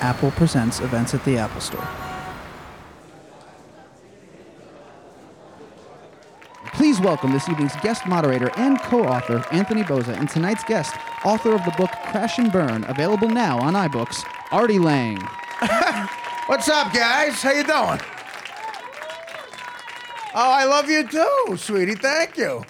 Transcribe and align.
Apple 0.00 0.30
Presents 0.32 0.80
events 0.80 1.14
at 1.14 1.24
the 1.24 1.38
Apple 1.38 1.60
Store. 1.60 1.86
Please 6.72 7.00
welcome 7.00 7.32
this 7.32 7.48
evening's 7.48 7.74
guest 7.76 8.06
moderator 8.06 8.50
and 8.56 8.78
co-author, 8.82 9.44
Anthony 9.50 9.82
Bozza, 9.82 10.16
and 10.16 10.28
tonight's 10.28 10.62
guest, 10.64 10.94
author 11.24 11.54
of 11.54 11.64
the 11.64 11.70
book 11.72 11.90
Crash 12.10 12.38
and 12.38 12.52
Burn, 12.52 12.84
available 12.84 13.30
now 13.30 13.58
on 13.58 13.72
iBooks, 13.74 14.22
Artie 14.52 14.78
Lang. 14.78 15.16
What's 16.46 16.68
up, 16.68 16.92
guys? 16.92 17.42
How 17.42 17.52
you 17.52 17.64
doing? 17.64 18.00
Oh, 20.34 20.50
I 20.52 20.64
love 20.66 20.90
you 20.90 21.08
too, 21.08 21.56
sweetie. 21.56 21.94
Thank 21.94 22.36
you. 22.36 22.62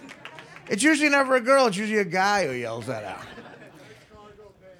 It's 0.68 0.84
usually 0.84 1.08
never 1.08 1.34
a 1.34 1.40
girl. 1.40 1.66
It's 1.66 1.76
usually 1.76 1.98
a 1.98 2.04
guy 2.04 2.46
who 2.46 2.52
yells 2.52 2.86
that 2.86 3.04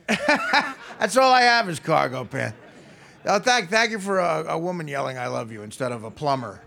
out. 0.09 0.76
That's 0.99 1.17
all 1.17 1.33
I 1.33 1.43
have 1.43 1.69
is 1.69 1.79
cargo 1.79 2.25
pants. 2.25 2.57
Oh, 3.29 3.39
thank, 3.41 3.70
thank 3.70 3.91
you 3.91 3.98
for 3.98 4.20
a, 4.20 4.45
a 4.51 4.59
woman 4.59 4.87
yelling 4.87 5.19
"I 5.19 5.27
love 5.27 5.51
you" 5.51 5.62
instead 5.62 5.93
of 5.93 6.05
a 6.05 6.11
plumber. 6.11 6.62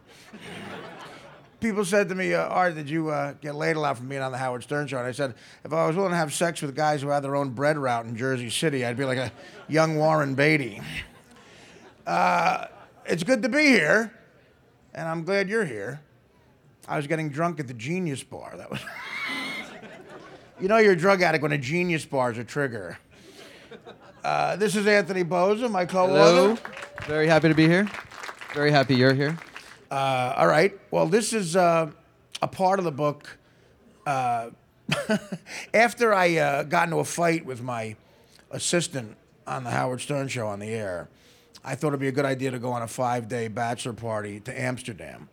People 1.60 1.84
said 1.84 2.10
to 2.10 2.16
me, 2.16 2.34
uh, 2.34 2.48
"Art, 2.48 2.76
did 2.76 2.90
you 2.90 3.10
uh, 3.10 3.34
get 3.42 3.56
laid 3.56 3.76
a 3.76 3.80
lot 3.80 3.98
from 3.98 4.08
being 4.08 4.22
on 4.22 4.32
the 4.32 4.38
Howard 4.38 4.64
Stern 4.64 4.88
show?" 4.88 4.98
And 4.98 5.08
I 5.08 5.12
said, 5.14 5.36
"If 5.64 5.74
I 5.74 5.88
was 5.88 5.96
willing 5.96 6.12
to 6.12 6.18
have 6.18 6.34
sex 6.34 6.62
with 6.62 6.76
guys 6.76 7.02
who 7.02 7.08
had 7.08 7.24
their 7.24 7.36
own 7.36 7.52
bread 7.52 7.78
route 7.78 8.06
in 8.06 8.16
Jersey 8.16 8.50
City, 8.50 8.86
I'd 8.86 8.98
be 8.98 9.06
like 9.06 9.18
a 9.18 9.32
young 9.68 9.98
Warren 9.98 10.36
Beatty." 10.36 10.82
Uh, 12.06 12.66
it's 13.06 13.24
good 13.24 13.42
to 13.44 13.50
be 13.50 13.68
here, 13.68 14.14
and 14.94 15.08
I'm 15.08 15.24
glad 15.24 15.50
you're 15.50 15.66
here. 15.66 16.02
I 16.88 16.98
was 16.98 17.08
getting 17.08 17.30
drunk 17.30 17.60
at 17.60 17.68
the 17.68 17.74
Genius 17.74 18.24
Bar. 18.24 18.56
That 18.58 18.70
was. 18.70 18.82
you 20.60 20.68
know 20.68 20.78
you're 20.78 20.94
a 20.94 20.98
drug 20.98 21.22
addict 21.22 21.42
when 21.42 21.52
a 21.52 21.58
Genius 21.58 22.06
Bar 22.06 22.32
is 22.32 22.38
a 22.38 22.44
trigger. 22.44 22.98
Uh, 24.24 24.56
this 24.58 24.76
is 24.76 24.86
Anthony 24.86 25.24
Bozza, 25.24 25.70
my 25.72 25.86
Hello. 25.86 26.56
co-author. 26.56 26.72
Very 27.06 27.28
happy 27.28 27.48
to 27.48 27.56
be 27.56 27.68
here. 27.68 27.88
Very 28.54 28.72
happy 28.72 28.96
you're 28.96 29.14
here. 29.14 29.38
Uh, 29.90 30.34
all 30.38 30.48
right. 30.48 30.78
Well, 30.92 31.08
this 31.08 31.34
is 31.34 31.56
uh, 31.56 31.90
a 32.42 32.48
part 32.48 32.80
of 32.80 32.86
the 32.86 32.92
book. 32.92 33.38
Uh, 34.06 34.50
after 35.74 36.14
I 36.14 36.38
uh, 36.38 36.64
got 36.64 36.86
into 36.86 36.98
a 36.98 37.06
fight 37.06 37.46
with 37.46 37.62
my 37.62 37.96
assistant 38.52 39.16
on 39.48 39.64
the 39.64 39.72
Howard 39.72 40.02
Stern 40.02 40.28
show 40.28 40.48
on 40.48 40.60
the 40.60 40.68
air, 40.68 41.08
I 41.64 41.76
thought 41.76 41.90
it'd 41.90 42.00
be 42.00 42.08
a 42.08 42.12
good 42.12 42.26
idea 42.26 42.52
to 42.52 42.60
go 42.60 42.72
on 42.72 42.82
a 42.82 42.88
five-day 42.88 43.50
bachelor 43.50 43.94
party 43.94 44.40
to 44.42 44.60
Amsterdam. 44.60 45.30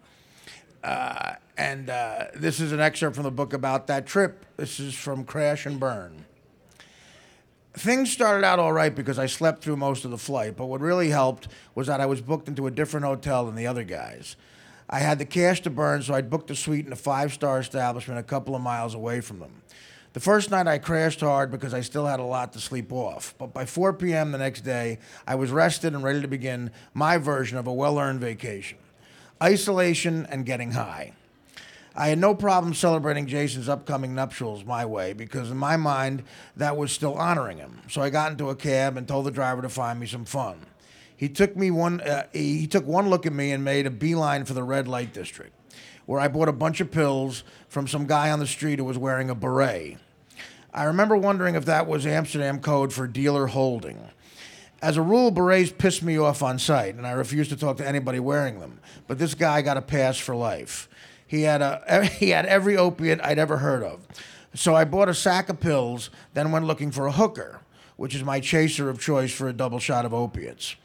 Uh, 0.82 1.34
and 1.56 1.88
uh, 1.90 2.26
this 2.34 2.60
is 2.60 2.72
an 2.72 2.80
excerpt 2.80 3.16
from 3.16 3.24
the 3.24 3.30
book 3.30 3.52
about 3.52 3.86
that 3.86 4.06
trip. 4.06 4.44
This 4.56 4.78
is 4.78 4.94
from 4.94 5.24
Crash 5.24 5.66
and 5.66 5.80
Burn. 5.80 6.26
Things 7.78 8.10
started 8.10 8.42
out 8.42 8.58
all 8.58 8.72
right 8.72 8.94
because 8.94 9.18
I 9.18 9.26
slept 9.26 9.62
through 9.62 9.76
most 9.76 10.06
of 10.06 10.10
the 10.10 10.16
flight, 10.16 10.56
but 10.56 10.66
what 10.66 10.80
really 10.80 11.10
helped 11.10 11.48
was 11.74 11.86
that 11.88 12.00
I 12.00 12.06
was 12.06 12.22
booked 12.22 12.48
into 12.48 12.66
a 12.66 12.70
different 12.70 13.04
hotel 13.04 13.44
than 13.44 13.54
the 13.54 13.66
other 13.66 13.84
guys. 13.84 14.34
I 14.88 15.00
had 15.00 15.18
the 15.18 15.26
cash 15.26 15.60
to 15.62 15.70
burn, 15.70 16.02
so 16.02 16.14
I'd 16.14 16.30
booked 16.30 16.50
a 16.50 16.56
suite 16.56 16.86
in 16.86 16.92
a 16.92 16.96
five 16.96 17.34
star 17.34 17.58
establishment 17.58 18.18
a 18.18 18.22
couple 18.22 18.56
of 18.56 18.62
miles 18.62 18.94
away 18.94 19.20
from 19.20 19.40
them. 19.40 19.62
The 20.14 20.20
first 20.20 20.50
night 20.50 20.66
I 20.66 20.78
crashed 20.78 21.20
hard 21.20 21.50
because 21.50 21.74
I 21.74 21.82
still 21.82 22.06
had 22.06 22.18
a 22.18 22.24
lot 22.24 22.54
to 22.54 22.60
sleep 22.60 22.90
off, 22.90 23.34
but 23.36 23.52
by 23.52 23.66
4 23.66 23.92
p.m. 23.92 24.32
the 24.32 24.38
next 24.38 24.62
day, 24.62 24.98
I 25.26 25.34
was 25.34 25.50
rested 25.50 25.92
and 25.92 26.02
ready 26.02 26.22
to 26.22 26.28
begin 26.28 26.70
my 26.94 27.18
version 27.18 27.58
of 27.58 27.66
a 27.66 27.72
well 27.72 27.98
earned 27.98 28.20
vacation 28.20 28.78
isolation 29.42 30.26
and 30.30 30.46
getting 30.46 30.70
high. 30.70 31.12
I 31.98 32.08
had 32.08 32.18
no 32.18 32.34
problem 32.34 32.74
celebrating 32.74 33.26
Jason's 33.26 33.70
upcoming 33.70 34.14
nuptials 34.14 34.64
my 34.64 34.84
way 34.84 35.14
because, 35.14 35.50
in 35.50 35.56
my 35.56 35.78
mind, 35.78 36.24
that 36.56 36.76
was 36.76 36.92
still 36.92 37.14
honoring 37.14 37.56
him. 37.56 37.80
So 37.88 38.02
I 38.02 38.10
got 38.10 38.32
into 38.32 38.50
a 38.50 38.54
cab 38.54 38.98
and 38.98 39.08
told 39.08 39.24
the 39.24 39.30
driver 39.30 39.62
to 39.62 39.70
find 39.70 39.98
me 39.98 40.06
some 40.06 40.26
fun. 40.26 40.66
He 41.16 41.30
took 41.30 41.56
me 41.56 41.70
one. 41.70 42.02
Uh, 42.02 42.26
he 42.34 42.66
took 42.66 42.86
one 42.86 43.08
look 43.08 43.24
at 43.24 43.32
me 43.32 43.50
and 43.52 43.64
made 43.64 43.86
a 43.86 43.90
beeline 43.90 44.44
for 44.44 44.52
the 44.52 44.62
red 44.62 44.86
light 44.86 45.14
district, 45.14 45.54
where 46.04 46.20
I 46.20 46.28
bought 46.28 46.48
a 46.48 46.52
bunch 46.52 46.82
of 46.82 46.90
pills 46.90 47.44
from 47.68 47.88
some 47.88 48.06
guy 48.06 48.30
on 48.30 48.40
the 48.40 48.46
street 48.46 48.78
who 48.78 48.84
was 48.84 48.98
wearing 48.98 49.30
a 49.30 49.34
beret. 49.34 49.96
I 50.74 50.84
remember 50.84 51.16
wondering 51.16 51.54
if 51.54 51.64
that 51.64 51.86
was 51.86 52.06
Amsterdam 52.06 52.60
code 52.60 52.92
for 52.92 53.06
dealer 53.06 53.46
holding. 53.46 53.98
As 54.82 54.98
a 54.98 55.02
rule, 55.02 55.30
berets 55.30 55.72
pissed 55.72 56.02
me 56.02 56.18
off 56.18 56.42
on 56.42 56.58
sight, 56.58 56.96
and 56.96 57.06
I 57.06 57.12
refused 57.12 57.48
to 57.48 57.56
talk 57.56 57.78
to 57.78 57.88
anybody 57.88 58.20
wearing 58.20 58.60
them. 58.60 58.80
But 59.06 59.18
this 59.18 59.32
guy 59.32 59.62
got 59.62 59.78
a 59.78 59.82
pass 59.82 60.18
for 60.18 60.36
life. 60.36 60.90
He 61.26 61.42
had 61.42 61.62
a 61.62 62.04
he 62.18 62.30
had 62.30 62.46
every 62.46 62.76
opiate 62.76 63.20
I'd 63.22 63.38
ever 63.38 63.58
heard 63.58 63.82
of. 63.82 64.06
So 64.54 64.74
I 64.74 64.84
bought 64.84 65.08
a 65.08 65.14
sack 65.14 65.48
of 65.48 65.60
pills, 65.60 66.10
then 66.32 66.50
went 66.50 66.66
looking 66.66 66.90
for 66.90 67.06
a 67.06 67.12
hooker, 67.12 67.60
which 67.96 68.14
is 68.14 68.24
my 68.24 68.40
chaser 68.40 68.88
of 68.88 68.98
choice 68.98 69.32
for 69.32 69.48
a 69.48 69.52
double 69.52 69.78
shot 69.78 70.06
of 70.06 70.14
opiates. 70.14 70.76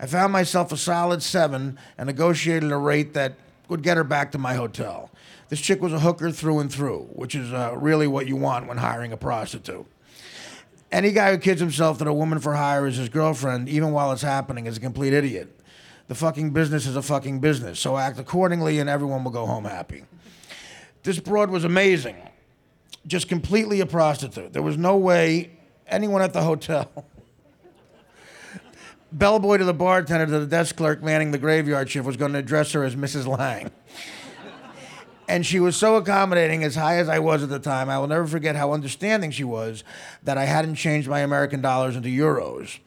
I 0.00 0.06
found 0.06 0.32
myself 0.32 0.72
a 0.72 0.76
solid 0.76 1.22
seven 1.22 1.78
and 1.98 2.06
negotiated 2.06 2.70
a 2.70 2.76
rate 2.76 3.14
that 3.14 3.34
would 3.68 3.82
get 3.82 3.96
her 3.96 4.04
back 4.04 4.32
to 4.32 4.38
my 4.38 4.54
hotel. 4.54 5.10
This 5.48 5.60
chick 5.60 5.82
was 5.82 5.92
a 5.92 6.00
hooker 6.00 6.30
through 6.30 6.60
and 6.60 6.72
through, 6.72 7.08
which 7.12 7.34
is 7.34 7.52
uh, 7.52 7.74
really 7.76 8.06
what 8.06 8.26
you 8.26 8.36
want 8.36 8.66
when 8.66 8.78
hiring 8.78 9.12
a 9.12 9.16
prostitute. 9.16 9.86
Any 10.90 11.12
guy 11.12 11.32
who 11.32 11.38
kids 11.38 11.60
himself 11.60 11.98
that 11.98 12.08
a 12.08 12.12
woman 12.12 12.38
for 12.38 12.54
hire 12.54 12.86
is 12.86 12.96
his 12.96 13.08
girlfriend, 13.10 13.68
even 13.68 13.92
while 13.92 14.12
it's 14.12 14.22
happening, 14.22 14.66
is 14.66 14.78
a 14.78 14.80
complete 14.80 15.12
idiot. 15.12 15.54
The 16.08 16.14
fucking 16.14 16.50
business 16.50 16.86
is 16.86 16.96
a 16.96 17.02
fucking 17.02 17.40
business, 17.40 17.78
so 17.78 17.98
act 17.98 18.18
accordingly 18.18 18.78
and 18.78 18.88
everyone 18.88 19.24
will 19.24 19.30
go 19.30 19.44
home 19.44 19.64
happy. 19.64 20.04
This 21.02 21.20
broad 21.20 21.50
was 21.50 21.64
amazing. 21.64 22.16
Just 23.06 23.28
completely 23.28 23.80
a 23.80 23.86
prostitute. 23.86 24.54
There 24.54 24.62
was 24.62 24.78
no 24.78 24.96
way 24.96 25.50
anyone 25.86 26.22
at 26.22 26.32
the 26.32 26.42
hotel, 26.42 26.90
bellboy 29.12 29.58
to 29.58 29.64
the 29.64 29.74
bartender 29.74 30.26
to 30.26 30.40
the 30.40 30.46
desk 30.46 30.76
clerk 30.76 31.02
manning 31.02 31.30
the 31.30 31.38
graveyard 31.38 31.90
shift, 31.90 32.06
was 32.06 32.16
going 32.16 32.32
to 32.32 32.38
address 32.38 32.72
her 32.72 32.84
as 32.84 32.96
Mrs. 32.96 33.26
Lang. 33.26 33.70
And 35.30 35.44
she 35.44 35.60
was 35.60 35.76
so 35.76 35.96
accommodating, 35.96 36.64
as 36.64 36.74
high 36.74 36.96
as 36.96 37.06
I 37.06 37.18
was 37.18 37.42
at 37.42 37.50
the 37.50 37.58
time. 37.58 37.90
I 37.90 37.98
will 37.98 38.06
never 38.06 38.26
forget 38.26 38.56
how 38.56 38.72
understanding 38.72 39.30
she 39.30 39.44
was 39.44 39.84
that 40.22 40.38
I 40.38 40.46
hadn't 40.46 40.76
changed 40.76 41.06
my 41.06 41.20
American 41.20 41.60
dollars 41.60 41.96
into 41.96 42.08
euros. 42.08 42.78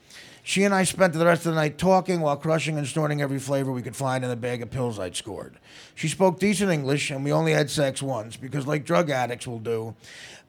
She 0.44 0.64
and 0.64 0.74
I 0.74 0.84
spent 0.84 1.14
the 1.14 1.26
rest 1.26 1.46
of 1.46 1.54
the 1.54 1.60
night 1.60 1.78
talking 1.78 2.20
while 2.20 2.36
crushing 2.36 2.78
and 2.78 2.88
snorting 2.88 3.22
every 3.22 3.38
flavor 3.38 3.72
we 3.72 3.84
could 3.84 3.96
find 3.96 4.24
in 4.24 4.30
the 4.30 4.36
bag 4.36 4.64
of 4.64 4.72
pills 4.72 4.98
I'd 4.98 5.16
scored. 5.16 5.60
She 5.94 6.08
spoke 6.08 6.40
decent 6.40 6.72
English, 6.72 7.12
and 7.12 7.24
we 7.24 7.32
only 7.32 7.52
had 7.52 7.70
sex 7.70 8.02
once 8.02 8.38
because, 8.38 8.66
like 8.66 8.84
drug 8.84 9.12
addicts 9.12 9.46
will 9.46 9.60
do, 9.60 9.96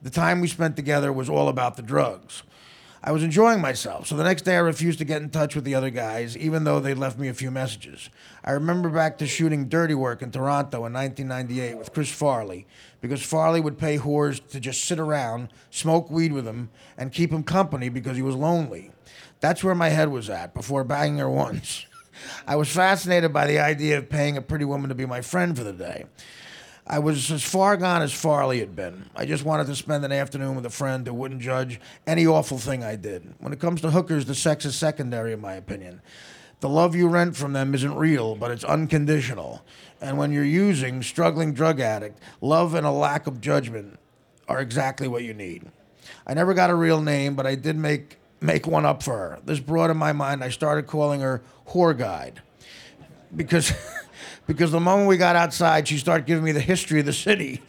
the 0.01 0.11
time 0.11 0.41
we 0.41 0.49
spent 0.49 0.77
together 0.77 1.13
was 1.13 1.29
all 1.29 1.49
about 1.49 1.77
the 1.77 1.83
drugs. 1.83 2.43
I 3.05 3.11
was 3.11 3.25
enjoying 3.25 3.61
myself, 3.61 4.07
so 4.07 4.17
the 4.17 4.23
next 4.23 4.43
day 4.43 4.55
I 4.55 4.61
refused 4.61 5.01
to 5.01 5.05
get 5.05 5.23
in 5.23 5.29
touch 5.29 5.57
with 5.57 5.65
the 5.65 5.75
other 5.75 5.91
guys, 5.91 6.37
even 6.37 6.63
though 6.63 6.79
they'd 6.79 6.95
left 6.95 7.19
me 7.19 7.27
a 7.27 7.35
few 7.35 7.51
messages. 7.51 8.09
I 8.45 8.53
remember 8.53 8.89
back 8.89 9.19
to 9.19 9.27
shooting 9.27 9.69
Dirty 9.69 9.95
Work 9.95 10.23
in 10.23 10.31
Toronto 10.31 10.87
in 10.87 10.93
1998 10.93 11.77
with 11.77 11.93
Chris 11.93 12.13
Farley, 12.13 12.65
because 13.01 13.21
Farley 13.21 13.61
would 13.61 13.77
pay 13.77 13.99
whores 13.99 14.41
to 14.51 14.61
just 14.61 14.85
sit 14.85 15.01
around, 15.01 15.49
smoke 15.71 16.13
weed 16.13 16.33
with 16.33 16.47
him, 16.47 16.71
and 16.97 17.13
keep 17.13 17.33
him 17.33 17.43
company 17.43 17.89
because 17.89 18.17
he 18.17 18.23
was 18.23 18.37
lonely. 18.37 18.92
That's 19.43 19.65
where 19.65 19.75
my 19.75 19.89
head 19.89 20.09
was 20.09 20.31
at 20.31 20.55
before 20.55 20.85
banging 20.85 21.19
her 21.19 21.29
once. 21.29 21.85
I 22.47 22.55
was 22.55 22.71
fascinated 22.71 23.33
by 23.33 23.49
the 23.49 23.59
idea 23.59 23.99
of 23.99 24.09
paying 24.09 24.37
a 24.37 24.43
pretty 24.43 24.65
woman 24.65 24.89
to 24.89 24.95
be 24.95 25.05
my 25.05 25.21
friend 25.21 25.59
for 25.59 25.65
the 25.65 25.73
day. 25.73 26.05
I 26.87 27.01
was 27.01 27.29
as 27.29 27.43
far 27.43 27.77
gone 27.77 28.03
as 28.03 28.13
Farley 28.13 28.61
had 28.61 28.77
been. 28.77 29.11
I 29.17 29.27
just 29.27 29.45
wanted 29.45 29.67
to 29.67 29.75
spend 29.75 30.05
an 30.05 30.13
afternoon 30.13 30.55
with 30.55 30.65
a 30.65 30.71
friend 30.71 31.05
who 31.05 31.13
wouldn't 31.15 31.43
judge 31.43 31.81
any 32.07 32.25
awful 32.25 32.57
thing 32.57 32.85
I 32.85 32.95
did. 32.95 33.35
When 33.41 33.53
it 33.53 33.59
comes 33.59 33.81
to 33.81 33.91
hookers, 33.91 34.27
the 34.27 34.35
sex 34.37 34.65
is 34.65 34.77
secondary, 34.77 35.33
in 35.33 35.41
my 35.41 35.55
opinion. 35.55 36.03
The 36.61 36.69
love 36.69 36.95
you 36.95 37.09
rent 37.09 37.37
from 37.37 37.53
them 37.53 37.75
isn't 37.75 37.97
real, 37.97 38.37
but 38.37 38.53
it's 38.53 38.63
unconditional. 38.63 39.65
And 40.01 40.19
when 40.19 40.33
you're 40.33 40.45
using, 40.45 41.03
struggling 41.03 41.53
drug 41.53 41.81
addict, 41.81 42.21
love 42.41 42.75
and 42.75 42.87
a 42.87 42.93
lack 42.93 43.27
of 43.27 43.41
judgment 43.41 43.99
are 44.47 44.61
exactly 44.61 45.09
what 45.09 45.25
you 45.25 45.35
need. 45.35 45.65
I 46.29 46.35
never 46.35 46.55
got 46.55 46.71
a 46.71 46.77
real 46.77 47.01
name, 47.01 47.35
but 47.35 47.47
I 47.47 47.57
did 47.57 47.77
make 47.77 48.19
make 48.43 48.67
one 48.67 48.85
up 48.85 49.03
for 49.03 49.17
her. 49.17 49.39
This 49.45 49.61
brought 49.61 49.91
in 49.91 49.97
my 49.97 50.13
mind, 50.13 50.43
I 50.43 50.51
started 50.51 50.87
calling 50.87 51.21
her 51.21 51.43
Whore 51.69 51.97
Guide 51.97 52.43
because 53.35 53.73
because 54.47 54.71
the 54.71 54.81
moment 54.81 55.09
we 55.09 55.17
got 55.17 55.37
outside, 55.37 55.89
she 55.89 55.99
started 55.99 56.27
giving 56.27 56.45
me 56.45 56.53
the 56.53 56.61
history 56.61 57.01
of 57.01 57.07
the 57.07 57.13
city. 57.13 57.63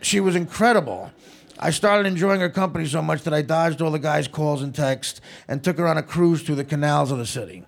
She 0.00 0.20
was 0.20 0.36
incredible. 0.36 1.12
I 1.58 1.70
started 1.70 2.06
enjoying 2.06 2.40
her 2.40 2.50
company 2.50 2.86
so 2.86 3.02
much 3.02 3.22
that 3.22 3.34
I 3.34 3.42
dodged 3.42 3.82
all 3.82 3.90
the 3.90 3.98
guys' 3.98 4.28
calls 4.28 4.62
and 4.62 4.72
texts 4.72 5.20
and 5.48 5.62
took 5.62 5.76
her 5.78 5.88
on 5.88 5.98
a 5.98 6.02
cruise 6.02 6.42
through 6.42 6.54
the 6.54 6.64
canals 6.64 7.10
of 7.10 7.18
the 7.18 7.26
city. 7.26 7.64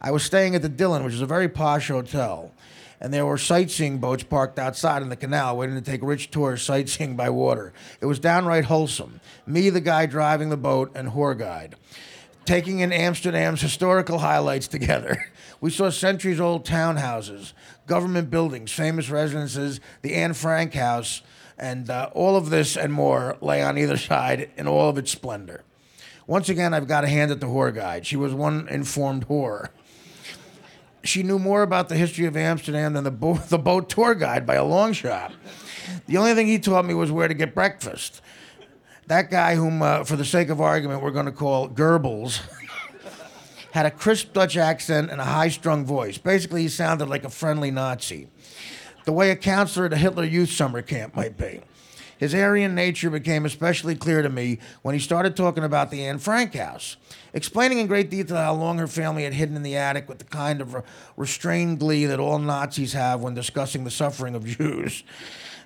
I 0.00 0.10
was 0.10 0.22
staying 0.22 0.54
at 0.54 0.62
the 0.62 0.68
Dylan, 0.68 1.04
which 1.04 1.14
is 1.14 1.22
a 1.22 1.26
very 1.26 1.48
posh 1.48 1.88
hotel, 1.88 2.52
and 3.00 3.12
there 3.12 3.26
were 3.26 3.38
sightseeing 3.38 3.98
boats 3.98 4.24
parked 4.24 4.58
outside 4.58 5.02
in 5.02 5.08
the 5.08 5.16
canal 5.16 5.56
waiting 5.56 5.76
to 5.76 5.82
take 5.82 6.02
rich 6.02 6.30
tourists 6.30 6.66
sightseeing 6.66 7.16
by 7.16 7.30
water. 7.30 7.72
It 8.00 8.06
was 8.06 8.18
downright 8.18 8.64
wholesome. 8.64 9.20
Me, 9.46 9.70
the 9.70 9.80
guy 9.80 10.06
driving 10.06 10.50
the 10.50 10.56
boat, 10.56 10.90
and 10.94 11.08
whore 11.10 11.38
guide 11.38 11.76
taking 12.48 12.78
in 12.78 12.90
Amsterdam's 12.92 13.60
historical 13.60 14.18
highlights 14.18 14.66
together. 14.68 15.30
We 15.60 15.70
saw 15.70 15.90
centuries 15.90 16.38
old 16.38 16.64
townhouses, 16.64 17.52
government 17.88 18.30
buildings, 18.30 18.70
famous 18.70 19.10
residences, 19.10 19.80
the 20.02 20.14
Anne 20.14 20.34
Frank 20.34 20.72
House, 20.74 21.20
and 21.58 21.90
uh, 21.90 22.10
all 22.14 22.36
of 22.36 22.48
this 22.48 22.76
and 22.76 22.92
more 22.92 23.36
lay 23.40 23.60
on 23.60 23.76
either 23.76 23.96
side 23.96 24.50
in 24.56 24.68
all 24.68 24.88
of 24.88 24.98
its 24.98 25.10
splendor. 25.10 25.64
Once 26.28 26.48
again, 26.48 26.72
I've 26.72 26.86
got 26.86 27.00
to 27.00 27.08
hand 27.08 27.32
it 27.32 27.40
to 27.40 27.46
Whore 27.46 27.74
Guide. 27.74 28.06
She 28.06 28.14
was 28.14 28.32
one 28.32 28.68
informed 28.68 29.26
whore. 29.26 29.70
She 31.04 31.22
knew 31.22 31.38
more 31.38 31.62
about 31.62 31.88
the 31.88 31.96
history 31.96 32.26
of 32.26 32.36
Amsterdam 32.36 32.92
than 32.92 33.04
the, 33.04 33.10
bo- 33.10 33.34
the 33.48 33.58
boat 33.58 33.88
tour 33.88 34.14
guide 34.14 34.46
by 34.46 34.54
a 34.54 34.64
long 34.64 34.92
shot. 34.92 35.32
The 36.06 36.16
only 36.16 36.34
thing 36.34 36.46
he 36.46 36.58
taught 36.58 36.84
me 36.84 36.94
was 36.94 37.10
where 37.10 37.28
to 37.28 37.34
get 37.34 37.54
breakfast. 37.54 38.20
That 39.06 39.30
guy, 39.30 39.54
whom, 39.54 39.80
uh, 39.80 40.04
for 40.04 40.16
the 40.16 40.24
sake 40.24 40.50
of 40.50 40.60
argument, 40.60 41.02
we're 41.02 41.12
going 41.12 41.26
to 41.26 41.32
call 41.32 41.68
Goebbels, 41.68 42.42
had 43.72 43.86
a 43.86 43.90
crisp 43.90 44.34
Dutch 44.34 44.56
accent 44.56 45.10
and 45.10 45.20
a 45.20 45.24
high 45.24 45.48
strung 45.48 45.86
voice. 45.86 46.18
Basically, 46.18 46.62
he 46.62 46.68
sounded 46.68 47.08
like 47.08 47.24
a 47.24 47.30
friendly 47.30 47.70
Nazi, 47.70 48.28
the 49.06 49.12
way 49.12 49.30
a 49.30 49.36
counselor 49.36 49.86
at 49.86 49.94
a 49.94 49.96
Hitler 49.96 50.24
Youth 50.24 50.50
summer 50.50 50.82
camp 50.82 51.16
might 51.16 51.38
be. 51.38 51.62
His 52.18 52.34
Aryan 52.34 52.74
nature 52.74 53.10
became 53.10 53.46
especially 53.46 53.94
clear 53.94 54.22
to 54.22 54.28
me 54.28 54.58
when 54.82 54.94
he 54.94 54.98
started 55.00 55.36
talking 55.36 55.64
about 55.64 55.90
the 55.90 56.04
Anne 56.04 56.18
Frank 56.18 56.54
house, 56.54 56.96
explaining 57.32 57.78
in 57.78 57.86
great 57.86 58.10
detail 58.10 58.36
how 58.36 58.54
long 58.54 58.78
her 58.78 58.88
family 58.88 59.24
had 59.24 59.34
hidden 59.34 59.56
in 59.56 59.62
the 59.62 59.76
attic 59.76 60.08
with 60.08 60.18
the 60.18 60.24
kind 60.24 60.60
of 60.60 60.84
restrained 61.16 61.78
glee 61.78 62.06
that 62.06 62.18
all 62.18 62.38
Nazis 62.38 62.92
have 62.92 63.20
when 63.20 63.34
discussing 63.34 63.84
the 63.84 63.90
suffering 63.90 64.34
of 64.34 64.44
Jews. 64.44 65.04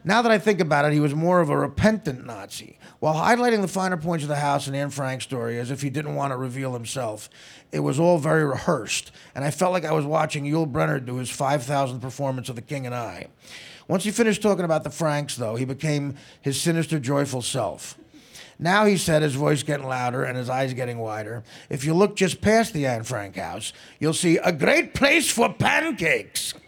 Now 0.05 0.21
that 0.23 0.33
I 0.33 0.39
think 0.39 0.61
about 0.61 0.85
it, 0.85 0.93
he 0.93 1.01
was 1.01 1.15
more 1.15 1.41
of 1.41 1.49
a 1.49 1.57
repentant 1.57 2.27
Nazi. 2.27 2.79
While 2.99 3.15
highlighting 3.15 3.61
the 3.61 3.69
finer 3.69 3.97
points 3.97 4.25
of 4.25 4.29
the 4.29 4.37
house 4.37 4.67
and 4.67 4.75
Anne 4.75 4.91
Frank's 4.91 5.25
story 5.25 5.59
as 5.59 5.71
if 5.71 5.83
he 5.83 5.91
didn't 5.91 6.17
want 6.17 6.33
to 6.33 6.37
reveal 6.37 6.73
himself, 6.73 7.31
it 7.71 7.81
was 7.81 8.01
all 8.01 8.19
very 8.19 8.45
rehearsed, 8.45 9.13
and 9.35 9.45
I 9.45 9.51
felt 9.51 9.73
like 9.73 9.85
I 9.85 9.93
was 9.93 10.05
watching 10.05 10.45
Yul 10.45 10.71
Brynner 10.71 11.05
do 11.05 11.17
his 11.17 11.31
5,000th 11.31 12.01
performance 12.01 12.49
of 12.49 12.57
The 12.57 12.63
King 12.63 12.85
and 12.87 12.95
I. 12.95 13.29
Once 13.87 14.05
he 14.05 14.11
finished 14.11 14.43
talking 14.43 14.65
about 14.65 14.85
the 14.85 14.91
Franks, 14.91 15.37
though, 15.37 15.57
he 15.57 15.65
became 15.65 16.17
his 16.41 16.61
sinister, 16.61 16.99
joyful 16.99 17.43
self. 17.43 17.97
Now, 18.59 18.85
he 18.85 18.97
said, 18.97 19.23
his 19.23 19.35
voice 19.35 19.63
getting 19.63 19.87
louder 19.87 20.25
and 20.25 20.37
his 20.37 20.49
eyes 20.49 20.75
getting 20.75 20.99
wider, 20.99 21.43
if 21.69 21.85
you 21.85 21.95
look 21.95 22.17
just 22.17 22.41
past 22.41 22.73
the 22.73 22.87
Anne 22.87 23.03
Frank 23.03 23.37
house, 23.37 23.73
you'll 23.99 24.13
see 24.13 24.37
a 24.39 24.53
great 24.53 24.95
place 24.95 25.31
for 25.31 25.53
pancakes. 25.53 26.55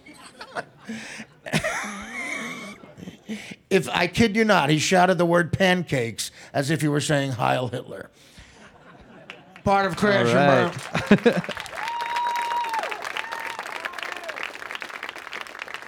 if 3.71 3.89
I 3.89 4.07
kid 4.07 4.37
you 4.37 4.45
not, 4.45 4.71
he 4.71 4.79
shouted 4.79 5.19
the 5.19 5.27
word 5.27 5.53
pancakes 5.53 6.31
as 6.53 6.71
if 6.71 6.81
he 6.81 6.89
were 6.89 7.01
saying 7.01 7.33
Heil 7.33 7.69
Hitler. 7.69 8.11
Part 9.65 9.87
of 9.87 9.97
Crash 9.97 10.29
All 10.29 10.37
and. 10.37 11.25
Burn. 11.25 11.43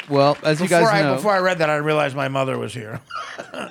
Well, 0.08 0.38
as 0.44 0.60
you 0.60 0.66
Before 0.68 0.82
guys 0.82 0.88
I, 0.88 1.02
know, 1.02 1.16
before 1.16 1.32
I 1.32 1.40
read 1.40 1.58
that, 1.58 1.68
I 1.68 1.76
realized 1.76 2.14
my 2.14 2.28
mother 2.28 2.56
was 2.58 2.72
here. 2.72 3.00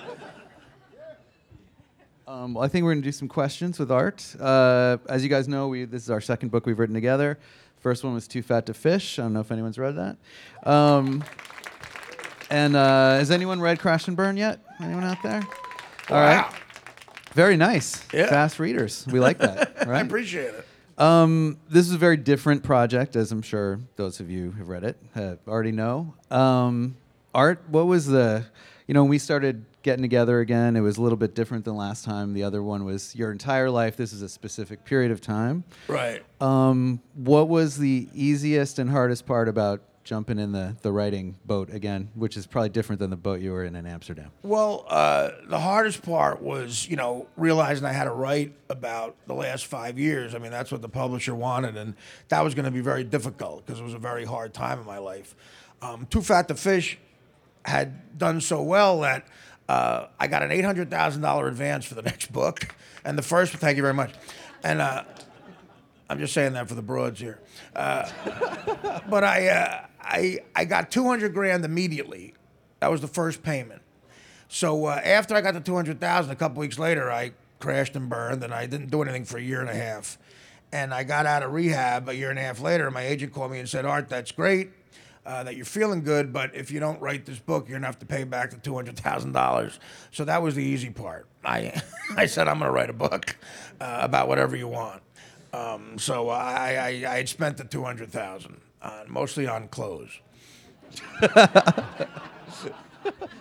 um, 2.28 2.58
I 2.58 2.68
think 2.68 2.84
we're 2.84 2.92
going 2.92 3.02
to 3.02 3.08
do 3.08 3.14
some 3.14 3.30
questions 3.30 3.80
with 3.80 3.90
Art. 3.90 4.36
Uh, 4.38 4.98
as 5.08 5.24
you 5.24 5.30
guys 5.30 5.48
know, 5.48 5.70
we, 5.70 5.86
this 5.86 6.04
is 6.04 6.10
our 6.10 6.20
second 6.20 6.50
book 6.50 6.66
we've 6.66 6.78
written 6.78 6.94
together. 6.94 7.40
First 7.78 8.04
one 8.04 8.14
was 8.14 8.28
Too 8.28 8.42
Fat 8.42 8.66
to 8.66 8.74
Fish. 8.74 9.18
I 9.18 9.22
don't 9.22 9.34
know 9.34 9.40
if 9.40 9.52
anyone's 9.52 9.78
read 9.78 9.96
that. 9.96 10.18
Um, 10.70 11.24
and 12.50 12.76
uh, 12.76 13.18
has 13.18 13.32
anyone 13.32 13.60
read 13.60 13.80
Crash 13.80 14.08
and 14.08 14.16
Burn 14.18 14.38
yet? 14.38 14.60
Anyone 14.80 15.04
out 15.04 15.22
there? 15.24 15.42
All 16.10 16.18
right. 16.18 16.42
Wow. 16.42 16.54
Very 17.34 17.58
nice. 17.58 18.06
Yeah. 18.14 18.28
Fast 18.28 18.60
readers. 18.60 19.06
We 19.12 19.20
like 19.20 19.40
that. 19.40 19.74
I 19.88 20.00
appreciate 20.00 20.54
it. 20.54 20.66
Um, 20.98 21.58
this 21.70 21.86
is 21.86 21.94
a 21.94 21.98
very 21.98 22.18
different 22.18 22.64
project, 22.64 23.16
as 23.16 23.32
I'm 23.32 23.42
sure 23.42 23.80
those 23.98 24.20
of 24.22 24.30
you 24.30 24.52
who 24.52 24.60
have 24.60 24.70
read 24.70 24.84
it 24.86 24.98
uh, 25.16 25.36
already 25.48 25.74
know. 25.74 26.14
Um, 26.32 26.96
Art, 27.34 27.64
what 27.68 27.88
was 27.88 28.08
the, 28.08 28.46
you 28.88 28.94
know, 28.94 29.04
when 29.04 29.10
we 29.10 29.20
started 29.20 29.66
getting 29.84 30.02
together 30.02 30.40
again, 30.40 30.78
it 30.78 30.80
was 30.82 30.98
a 30.98 31.02
little 31.02 31.18
bit 31.18 31.36
different 31.36 31.66
than 31.66 31.76
last 31.76 32.06
time. 32.06 32.34
The 32.34 32.44
other 32.44 32.64
one 32.64 32.86
was 32.86 33.14
your 33.16 33.32
entire 33.32 33.70
life. 33.70 33.98
This 33.98 34.14
is 34.14 34.22
a 34.22 34.30
specific 34.30 34.86
period 34.86 35.12
of 35.12 35.20
time. 35.20 35.66
Right. 35.90 36.24
Um, 36.40 37.02
what 37.14 37.50
was 37.50 37.78
the 37.78 38.08
easiest 38.14 38.80
and 38.80 38.90
hardest 38.90 39.26
part 39.26 39.50
about 39.50 39.82
jumping 40.06 40.38
in 40.38 40.52
the, 40.52 40.78
the 40.84 40.92
writing 40.92 41.36
boat 41.46 41.74
again, 41.74 42.10
which 42.14 42.38
is 42.38 42.46
probably 42.46 42.70
different 42.70 43.00
than 43.00 43.10
the 43.10 43.18
boat 43.18 43.42
you 43.42 43.52
were 43.52 43.66
in 43.66 43.76
in 43.76 43.86
Amsterdam? 43.88 44.32
Well, 44.44 44.86
uh, 44.88 45.32
the 45.48 45.60
hardest 45.60 46.04
part 46.04 46.42
was, 46.42 46.88
you 46.88 46.96
know, 46.96 47.28
realizing 47.36 47.86
I 47.86 47.92
had 47.92 48.06
to 48.06 48.12
write 48.12 48.54
about 48.70 49.16
the 49.26 49.34
last 49.34 49.66
five 49.66 50.00
years. 50.00 50.34
I 50.36 50.38
mean, 50.38 50.52
that's 50.52 50.72
what 50.72 50.82
the 50.82 50.90
publisher 50.90 51.36
wanted, 51.36 51.76
and 51.76 51.96
that 52.30 52.44
was 52.44 52.54
going 52.54 52.66
to 52.66 52.72
be 52.72 52.82
very 52.82 53.04
difficult 53.04 53.66
because 53.66 53.82
it 53.82 53.84
was 53.84 53.96
a 53.96 54.00
very 54.00 54.24
hard 54.24 54.54
time 54.54 54.80
in 54.80 54.86
my 54.86 55.00
life. 55.00 55.36
Um, 55.82 56.06
Too 56.10 56.22
Fat 56.22 56.48
to 56.48 56.56
Fish 56.56 56.98
had 57.66 58.18
done 58.18 58.40
so 58.40 58.62
well 58.62 59.02
that 59.02 59.28
uh, 59.68 60.06
I 60.20 60.28
got 60.28 60.44
an 60.44 60.52
eight 60.52 60.64
hundred 60.64 60.92
thousand 60.92 61.24
dollar 61.24 61.48
advance 61.48 61.84
for 61.84 61.96
the 61.96 62.04
next 62.04 62.32
book, 62.32 62.76
and 63.04 63.18
the 63.18 63.24
first. 63.24 63.54
Thank 63.54 63.76
you 63.76 63.82
very 63.82 63.96
much, 63.96 64.14
and. 64.64 64.82
Uh, 64.82 65.04
I'm 66.08 66.20
just 66.20 66.34
saying 66.34 66.54
that 66.54 66.68
for 66.68 66.76
the 66.76 66.84
broads 66.84 67.20
here. 67.20 67.40
Uh, 67.76 68.08
but 69.10 69.24
I, 69.24 69.48
uh, 69.48 69.86
I, 70.06 70.40
I 70.56 70.66
got 70.66 70.92
200 70.92 71.34
grand 71.34 71.66
immediately. 71.66 72.34
That 72.80 72.92
was 72.92 73.02
the 73.02 73.08
first 73.08 73.42
payment. 73.42 73.82
So 74.48 74.86
uh, 74.86 75.02
after 75.04 75.36
I 75.36 75.42
got 75.42 75.56
the 75.56 75.60
200,000, 75.60 76.32
a 76.32 76.36
couple 76.36 76.60
weeks 76.60 76.78
later, 76.78 77.12
I 77.12 77.32
crashed 77.60 77.96
and 77.96 78.08
burned, 78.08 78.44
and 78.44 78.54
I 78.54 78.68
didn't 78.68 78.92
do 78.92 79.02
anything 79.02 79.26
for 79.26 79.38
a 79.38 79.42
year 79.42 79.60
and 79.60 79.70
a 79.70 79.74
half. 79.76 80.20
And 80.72 80.94
I 80.94 81.04
got 81.04 81.26
out 81.26 81.42
of 81.42 81.52
rehab 81.52 82.08
a 82.08 82.16
year 82.16 82.30
and 82.30 82.38
a 82.38 82.42
half 82.42 82.62
later. 82.62 82.92
My 82.92 83.02
agent 83.02 83.34
called 83.34 83.52
me 83.52 83.60
and 83.60 83.68
said, 83.68 83.86
"Art, 83.86 84.10
that's 84.10 84.32
great." 84.32 84.70
Uh, 85.26 85.44
that 85.44 85.56
you're 85.56 85.66
feeling 85.66 86.04
good, 86.04 86.32
but 86.32 86.54
if 86.54 86.70
you 86.70 86.80
don't 86.80 87.02
write 87.02 87.26
this 87.26 87.40
book, 87.40 87.68
you're 87.68 87.78
gonna 87.78 87.88
have 87.88 87.98
to 87.98 88.06
pay 88.06 88.24
back 88.24 88.52
the 88.52 88.58
two 88.58 88.76
hundred 88.76 88.98
thousand 88.98 89.32
dollars. 89.32 89.80
So 90.12 90.26
that 90.26 90.44
was 90.44 90.54
the 90.54 90.64
easy 90.64 90.92
part. 90.92 91.26
I, 91.44 91.82
I 92.18 92.28
said 92.28 92.48
I'm 92.48 92.60
gonna 92.60 92.72
write 92.72 92.90
a 92.92 92.94
book 92.94 93.36
uh, 93.82 94.00
about 94.02 94.28
whatever 94.28 94.56
you 94.56 94.68
want. 94.68 95.02
Um, 95.54 95.98
so 95.98 96.30
I, 96.30 96.76
I, 96.76 96.88
I 97.08 97.18
had 97.18 97.30
spent 97.30 97.58
the 97.58 97.64
two 97.64 97.84
hundred 97.84 98.12
thousand, 98.12 98.60
uh, 98.86 99.04
mostly 99.08 99.48
on 99.48 99.68
clothes. 99.68 100.20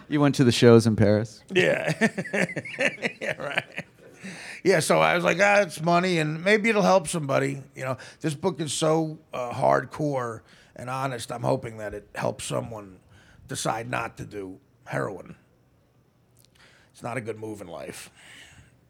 You 0.09 0.21
went 0.21 0.35
to 0.37 0.45
the 0.45 0.53
shows 0.53 0.87
in 0.87 0.97
Paris. 0.97 1.43
Yeah, 1.51 1.93
yeah, 3.21 3.43
right. 3.43 3.85
Yeah, 4.63 4.81
so 4.81 5.01
I 5.01 5.15
was 5.15 5.25
like, 5.25 5.39
ah, 5.41 5.61
it's 5.63 5.81
money, 5.81 6.19
and 6.19 6.45
maybe 6.45 6.69
it'll 6.69 6.83
help 6.83 7.09
somebody. 7.09 7.63
You 7.75 7.85
know, 7.85 7.97
this 8.21 8.35
book 8.35 8.61
is 8.61 8.73
so 8.73 9.19
uh, 9.33 9.53
hardcore 9.53 10.41
and 10.77 10.89
honest. 10.91 11.33
I'm 11.33 11.43
hoping 11.43 11.79
that 11.79 11.95
it 11.95 12.09
helps 12.15 12.45
someone 12.45 12.99
decide 13.49 13.91
not 13.91 14.17
to 14.19 14.25
do 14.25 14.59
heroin. 14.85 15.37
It's 16.93 17.03
not 17.03 17.17
a 17.17 17.21
good 17.21 17.39
move 17.39 17.61
in 17.61 17.67
life. 17.67 18.11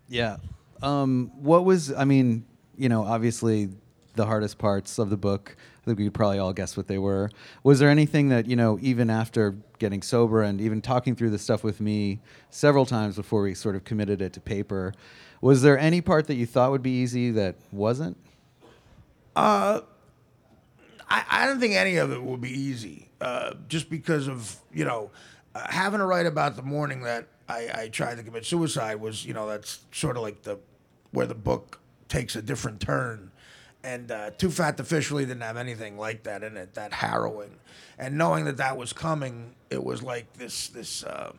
Yeah. 0.09 0.37
Um, 0.83 1.31
what 1.37 1.65
was, 1.65 1.93
I 1.93 2.05
mean, 2.05 2.45
you 2.77 2.89
know, 2.89 3.05
obviously 3.05 3.71
the 4.15 4.27
hardest 4.27 4.59
parts 4.59 4.99
of 4.99 5.11
the 5.11 5.17
book, 5.17 5.57
I 5.85 5.87
think 5.87 5.99
we 5.99 6.05
could 6.05 6.15
probably 6.15 6.39
all 6.39 6.55
guess 6.55 6.79
what 6.79 6.89
they 6.89 6.97
were. 6.97 7.31
Was 7.63 7.79
there 7.79 7.91
anything 7.91 8.31
that, 8.31 8.47
you 8.47 8.57
know, 8.57 8.79
even 8.81 9.11
after 9.11 9.55
getting 9.79 10.01
sober 10.01 10.43
and 10.43 10.59
even 10.59 10.81
talking 10.81 11.15
through 11.15 11.29
this 11.29 11.43
stuff 11.43 11.63
with 11.63 11.79
me 11.79 12.21
several 12.49 12.87
times 12.87 13.17
before 13.17 13.43
we 13.43 13.53
sort 13.53 13.77
of 13.77 13.85
committed 13.85 14.23
it 14.23 14.33
to 14.33 14.41
paper, 14.41 14.95
was 15.43 15.61
there 15.61 15.79
any 15.79 16.01
part 16.01 16.27
that 16.29 16.37
you 16.37 16.47
thought 16.47 16.71
would 16.71 16.83
be 16.83 16.91
easy 16.91 17.31
that 17.33 17.57
wasn't? 17.71 18.17
Uh, 19.37 19.83
I, 21.11 21.25
I 21.29 21.47
don't 21.47 21.61
think 21.61 21.75
any 21.75 21.97
of 21.97 22.13
it 22.13 22.25
will 22.25 22.39
be 22.39 22.51
easy, 22.51 23.11
uh, 23.21 23.53
just 23.69 23.91
because 23.91 24.27
of 24.27 24.57
you 24.73 24.87
know 24.87 25.11
uh, 25.55 25.71
having 25.71 25.99
to 25.99 26.07
write 26.07 26.25
about 26.25 26.57
the 26.57 26.63
morning 26.63 27.03
that 27.03 27.29
I, 27.47 27.69
I 27.75 27.89
tried 27.89 28.17
to 28.17 28.23
commit 28.23 28.47
suicide 28.47 29.01
was 29.01 29.27
you 29.27 29.35
know 29.35 29.47
that's 29.47 29.81
sort 29.93 30.17
of 30.17 30.23
like 30.23 30.45
the 30.45 30.59
where 31.11 31.27
the 31.27 31.35
book 31.35 31.81
takes 32.09 32.37
a 32.37 32.43
different 32.43 32.81
turn, 32.81 33.31
and 33.85 34.11
uh, 34.11 34.31
Too 34.31 34.51
Fat 34.51 34.77
to 34.79 34.85
Fish 34.85 35.11
really 35.11 35.27
didn't 35.27 35.43
have 35.43 35.57
anything 35.57 35.97
like 35.97 36.25
that 36.25 36.43
in 36.43 36.57
it, 36.57 36.75
that 36.75 36.93
harrowing, 36.93 37.55
and 37.99 38.19
knowing 38.19 38.47
that 38.47 38.57
that 38.57 38.77
was 38.77 38.93
coming, 38.93 39.55
it 39.71 39.83
was 39.85 40.03
like 40.03 40.33
this 40.35 40.69
this. 40.69 41.05
Uh, 41.05 41.33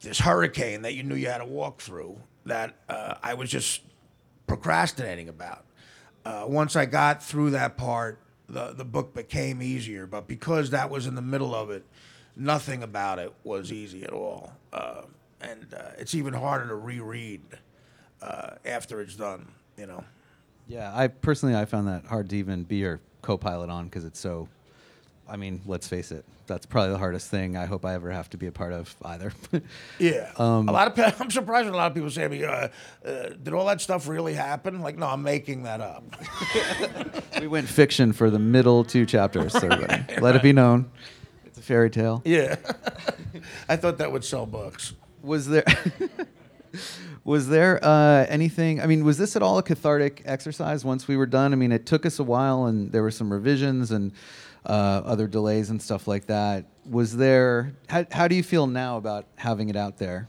this 0.00 0.18
hurricane 0.18 0.80
that 0.82 0.94
you 0.94 1.02
knew 1.02 1.14
you 1.14 1.28
had 1.28 1.38
to 1.38 1.44
walk 1.44 1.80
through 1.80 2.16
that 2.46 2.74
uh, 2.88 3.14
I 3.22 3.34
was 3.34 3.50
just 3.50 3.82
procrastinating 4.46 5.28
about. 5.28 5.64
Uh, 6.24 6.44
once 6.46 6.76
I 6.76 6.86
got 6.86 7.22
through 7.22 7.50
that 7.50 7.76
part, 7.76 8.18
the, 8.48 8.72
the 8.72 8.84
book 8.84 9.14
became 9.14 9.62
easier. 9.62 10.06
But 10.06 10.26
because 10.26 10.70
that 10.70 10.90
was 10.90 11.06
in 11.06 11.14
the 11.14 11.22
middle 11.22 11.54
of 11.54 11.70
it, 11.70 11.84
nothing 12.36 12.82
about 12.82 13.18
it 13.18 13.32
was 13.44 13.72
easy 13.72 14.02
at 14.02 14.12
all. 14.12 14.52
Uh, 14.72 15.02
and 15.40 15.72
uh, 15.74 15.90
it's 15.98 16.14
even 16.14 16.34
harder 16.34 16.68
to 16.68 16.74
reread 16.74 17.42
uh, 18.22 18.52
after 18.64 19.00
it's 19.00 19.16
done, 19.16 19.48
you 19.76 19.86
know. 19.86 20.04
Yeah, 20.70 20.90
I 20.94 21.08
personally, 21.08 21.56
I 21.56 21.64
found 21.64 21.88
that 21.88 22.04
hard 22.06 22.30
to 22.30 22.36
even 22.36 22.62
be 22.62 22.76
your 22.76 23.00
co-pilot 23.22 23.70
on 23.70 23.86
because 23.86 24.04
it's 24.04 24.20
so, 24.20 24.48
I 25.28 25.36
mean, 25.36 25.60
let's 25.66 25.88
face 25.88 26.12
it, 26.12 26.24
that's 26.46 26.64
probably 26.64 26.90
the 26.92 26.98
hardest 26.98 27.28
thing 27.28 27.56
I 27.56 27.66
hope 27.66 27.84
I 27.84 27.94
ever 27.94 28.10
have 28.10 28.30
to 28.30 28.36
be 28.36 28.46
a 28.46 28.52
part 28.52 28.72
of 28.72 28.94
either. 29.04 29.32
Yeah. 29.98 30.30
Um, 30.38 30.68
a 30.68 30.72
lot 30.72 30.86
of 30.86 30.94
pe- 30.94 31.12
I'm 31.20 31.30
surprised 31.30 31.64
when 31.66 31.74
a 31.74 31.76
lot 31.76 31.88
of 31.90 31.94
people 31.94 32.08
say 32.10 32.22
to 32.22 32.28
me, 32.28 32.44
uh, 32.44 32.68
uh, 33.04 33.28
"Did 33.42 33.52
all 33.52 33.66
that 33.66 33.80
stuff 33.80 34.06
really 34.08 34.32
happen?" 34.32 34.80
Like, 34.80 34.96
no, 34.96 35.08
I'm 35.08 35.22
making 35.22 35.64
that 35.64 35.80
up. 35.80 36.04
we 37.40 37.46
went 37.48 37.68
fiction 37.68 38.12
for 38.12 38.30
the 38.30 38.38
middle 38.38 38.82
two 38.84 39.04
chapters, 39.06 39.54
everybody. 39.56 40.20
Let 40.20 40.36
it 40.36 40.42
be 40.42 40.52
known. 40.52 40.90
It's 41.44 41.58
a 41.58 41.62
fairy 41.62 41.90
tale. 41.90 42.22
yeah. 42.24 42.56
I 43.68 43.76
thought 43.76 43.98
that 43.98 44.10
would 44.12 44.24
sell 44.24 44.46
books. 44.46 44.94
Was 45.22 45.48
there 45.48 45.64
Was 47.24 47.48
there 47.48 47.78
uh, 47.82 48.26
anything? 48.28 48.80
I 48.80 48.86
mean, 48.86 49.04
was 49.04 49.18
this 49.18 49.36
at 49.36 49.42
all 49.42 49.58
a 49.58 49.62
cathartic 49.62 50.22
exercise 50.24 50.84
once 50.84 51.06
we 51.06 51.16
were 51.16 51.26
done? 51.26 51.52
I 51.52 51.56
mean, 51.56 51.72
it 51.72 51.86
took 51.86 52.06
us 52.06 52.18
a 52.18 52.24
while, 52.24 52.64
and 52.66 52.90
there 52.92 53.02
were 53.02 53.10
some 53.10 53.32
revisions 53.32 53.90
and 53.90 54.12
uh, 54.64 55.02
other 55.04 55.26
delays 55.26 55.70
and 55.70 55.80
stuff 55.80 56.08
like 56.08 56.26
that. 56.26 56.64
Was 56.88 57.16
there? 57.16 57.74
How, 57.88 58.06
how 58.10 58.28
do 58.28 58.34
you 58.34 58.42
feel 58.42 58.66
now 58.66 58.96
about 58.96 59.26
having 59.36 59.68
it 59.68 59.76
out 59.76 59.98
there? 59.98 60.28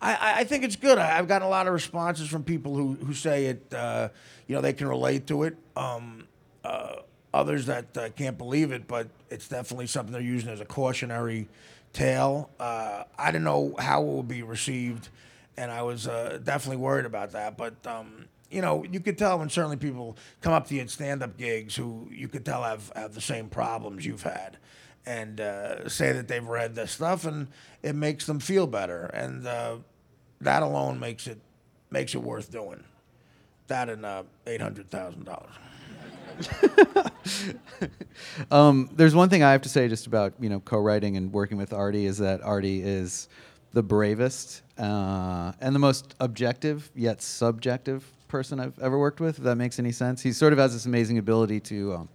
I- 0.00 0.40
I, 0.40 0.44
think 0.44 0.64
it's 0.64 0.76
good. 0.76 0.98
I, 0.98 1.18
I've 1.18 1.28
gotten 1.28 1.46
a 1.46 1.50
lot 1.50 1.66
of 1.66 1.72
responses 1.72 2.28
from 2.28 2.44
people 2.44 2.76
who, 2.76 2.94
who 2.94 3.12
say 3.12 3.46
it, 3.46 3.74
uh, 3.74 4.10
you 4.46 4.54
know, 4.54 4.60
they 4.60 4.72
can 4.72 4.86
relate 4.86 5.26
to 5.28 5.42
it. 5.42 5.56
Um, 5.76 6.28
uh, 6.64 6.96
others 7.34 7.66
that 7.66 7.96
uh, 7.96 8.08
can't 8.10 8.38
believe 8.38 8.72
it, 8.72 8.86
but 8.86 9.08
it's 9.30 9.48
definitely 9.48 9.86
something 9.86 10.12
they're 10.12 10.22
using 10.22 10.50
as 10.50 10.60
a 10.60 10.64
cautionary 10.64 11.48
tale. 11.92 12.50
Uh, 12.58 13.04
I 13.18 13.30
don't 13.30 13.44
know 13.44 13.74
how 13.78 14.02
it 14.02 14.06
will 14.06 14.22
be 14.22 14.42
received, 14.42 15.08
and 15.58 15.72
I 15.72 15.82
was 15.82 16.06
uh, 16.06 16.38
definitely 16.42 16.76
worried 16.76 17.04
about 17.04 17.32
that. 17.32 17.56
But 17.58 17.84
um, 17.86 18.26
you 18.50 18.62
know, 18.62 18.84
you 18.84 19.00
could 19.00 19.18
tell 19.18 19.38
when 19.40 19.50
certainly 19.50 19.76
people 19.76 20.16
come 20.40 20.52
up 20.52 20.68
to 20.68 20.74
you 20.74 20.80
at 20.80 20.90
stand-up 20.90 21.36
gigs 21.36 21.74
who 21.76 22.08
you 22.10 22.28
could 22.28 22.44
tell 22.44 22.62
have 22.62 22.92
have 22.94 23.14
the 23.14 23.20
same 23.20 23.48
problems 23.48 24.06
you've 24.06 24.22
had, 24.22 24.56
and 25.04 25.40
uh, 25.40 25.88
say 25.88 26.12
that 26.12 26.28
they've 26.28 26.46
read 26.46 26.74
this 26.76 26.92
stuff, 26.92 27.24
and 27.26 27.48
it 27.82 27.94
makes 27.94 28.24
them 28.26 28.38
feel 28.38 28.66
better, 28.66 29.06
and 29.06 29.46
uh, 29.46 29.76
that 30.40 30.62
alone 30.62 31.00
makes 31.00 31.26
it 31.26 31.40
makes 31.90 32.14
it 32.14 32.22
worth 32.22 32.50
doing. 32.50 32.84
That 33.66 33.88
and 33.90 34.06
uh, 34.06 34.22
eight 34.46 34.62
hundred 34.62 34.90
thousand 34.90 35.24
dollars. 35.24 35.52
Um, 38.50 38.90
there's 38.94 39.14
one 39.14 39.28
thing 39.28 39.42
I 39.42 39.52
have 39.52 39.62
to 39.62 39.68
say 39.68 39.88
just 39.88 40.06
about 40.06 40.34
you 40.40 40.48
know 40.48 40.60
co-writing 40.60 41.16
and 41.16 41.32
working 41.32 41.56
with 41.56 41.72
Artie 41.72 42.06
is 42.06 42.18
that 42.18 42.42
Artie 42.42 42.82
is 42.82 43.28
the 43.72 43.82
bravest 43.82 44.62
uh, 44.78 45.52
and 45.60 45.74
the 45.74 45.78
most 45.78 46.14
objective 46.20 46.90
yet 46.94 47.20
subjective 47.22 48.04
person 48.28 48.60
I've 48.60 48.78
ever 48.78 48.98
worked 48.98 49.20
with. 49.20 49.38
If 49.38 49.44
that 49.44 49.56
makes 49.56 49.78
any 49.78 49.92
sense, 49.92 50.22
he 50.22 50.32
sort 50.32 50.52
of 50.52 50.58
has 50.58 50.72
this 50.72 50.86
amazing 50.86 51.18
ability 51.18 51.60
to. 51.60 51.94
Um, 51.94 52.08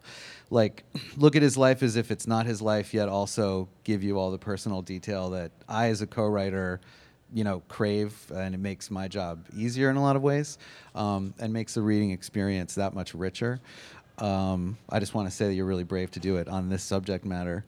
like 0.49 0.83
look 1.17 1.35
at 1.35 1.41
his 1.41 1.57
life 1.57 1.81
as 1.81 1.95
if 1.95 2.11
it's 2.11 2.27
not 2.27 2.45
his 2.45 2.61
life 2.61 2.93
yet 2.93 3.09
also 3.09 3.67
give 3.83 4.03
you 4.03 4.19
all 4.19 4.29
the 4.29 4.37
personal 4.37 4.81
detail 4.83 5.31
that 5.31 5.51
i 5.67 5.87
as 5.87 6.01
a 6.01 6.07
co-writer 6.07 6.79
you 7.33 7.43
know 7.43 7.61
crave 7.67 8.15
and 8.35 8.53
it 8.53 8.59
makes 8.59 8.91
my 8.91 9.07
job 9.07 9.43
easier 9.57 9.89
in 9.89 9.95
a 9.95 10.01
lot 10.01 10.15
of 10.15 10.21
ways 10.21 10.59
um, 10.93 11.33
and 11.39 11.51
makes 11.51 11.73
the 11.73 11.81
reading 11.81 12.11
experience 12.11 12.75
that 12.75 12.93
much 12.93 13.15
richer 13.15 13.59
um, 14.19 14.77
i 14.89 14.99
just 14.99 15.15
want 15.15 15.27
to 15.27 15.35
say 15.35 15.47
that 15.47 15.55
you're 15.55 15.65
really 15.65 15.83
brave 15.83 16.11
to 16.11 16.19
do 16.19 16.37
it 16.37 16.47
on 16.47 16.69
this 16.69 16.83
subject 16.83 17.25
matter 17.25 17.65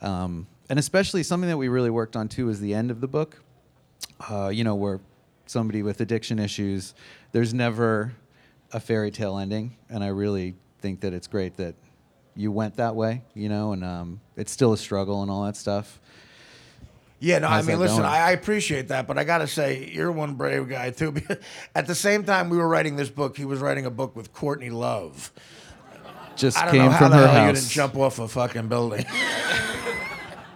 um, 0.00 0.46
and 0.72 0.78
especially 0.78 1.22
something 1.22 1.50
that 1.50 1.58
we 1.58 1.68
really 1.68 1.90
worked 1.90 2.16
on 2.16 2.28
too 2.28 2.48
is 2.48 2.58
the 2.58 2.72
end 2.72 2.90
of 2.90 3.02
the 3.02 3.06
book 3.06 3.42
uh, 4.30 4.48
you 4.48 4.64
know 4.64 4.74
where 4.74 5.00
somebody 5.44 5.82
with 5.82 6.00
addiction 6.00 6.38
issues 6.38 6.94
there's 7.32 7.52
never 7.52 8.14
a 8.72 8.80
fairy 8.80 9.10
tale 9.10 9.36
ending 9.36 9.76
and 9.90 10.02
i 10.02 10.06
really 10.06 10.54
think 10.80 11.00
that 11.00 11.12
it's 11.12 11.26
great 11.26 11.58
that 11.58 11.74
you 12.34 12.50
went 12.50 12.74
that 12.76 12.96
way 12.96 13.20
you 13.34 13.50
know 13.50 13.72
and 13.74 13.84
um, 13.84 14.18
it's 14.34 14.50
still 14.50 14.72
a 14.72 14.78
struggle 14.78 15.20
and 15.20 15.30
all 15.30 15.44
that 15.44 15.56
stuff 15.56 16.00
Yeah, 17.20 17.38
no, 17.38 17.48
How's 17.48 17.68
I 17.68 17.70
mean, 17.70 17.78
listen. 17.78 18.02
I, 18.02 18.18
I 18.18 18.30
appreciate 18.32 18.88
that, 18.88 19.06
but 19.06 19.16
I 19.16 19.22
got 19.22 19.38
to 19.38 19.46
say, 19.46 19.88
you're 19.92 20.10
one 20.10 20.34
brave 20.34 20.68
guy 20.68 20.90
too. 20.90 21.14
At 21.74 21.86
the 21.86 21.94
same 21.94 22.24
time 22.24 22.50
we 22.50 22.56
were 22.56 22.66
writing 22.66 22.96
this 22.96 23.10
book, 23.10 23.36
he 23.36 23.44
was 23.44 23.60
writing 23.60 23.86
a 23.86 23.90
book 23.90 24.16
with 24.16 24.32
Courtney 24.32 24.70
Love. 24.70 25.30
just 26.34 26.58
I 26.58 26.62
don't 26.64 26.72
came 26.72 26.82
know 26.86 26.90
how 26.90 26.98
from 26.98 27.10
the 27.12 27.18
her 27.18 27.26
hell 27.28 27.34
you 27.34 27.46
house 27.46 27.60
didn't 27.60 27.70
jump 27.70 27.96
off 27.96 28.18
a 28.18 28.26
fucking 28.26 28.66
building. 28.66 29.04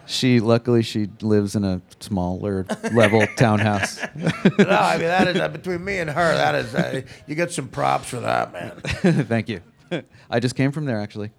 She 0.06 0.40
luckily 0.40 0.82
she 0.82 1.08
lives 1.20 1.56
in 1.56 1.64
a 1.64 1.82
smaller 2.00 2.66
level 2.92 3.26
townhouse. 3.36 4.00
no, 4.14 4.28
I 4.68 4.98
mean 4.98 5.08
that 5.08 5.28
is 5.28 5.36
uh, 5.36 5.48
between 5.48 5.84
me 5.84 5.98
and 5.98 6.08
her. 6.10 6.34
That 6.34 6.54
is, 6.54 6.74
uh, 6.74 7.02
you 7.26 7.34
get 7.34 7.52
some 7.52 7.68
props 7.68 8.08
for 8.08 8.20
that, 8.20 8.52
man. 8.52 8.80
Thank 9.26 9.48
you. 9.48 9.60
I 10.30 10.40
just 10.40 10.54
came 10.54 10.72
from 10.72 10.84
there 10.84 11.00
actually. 11.00 11.32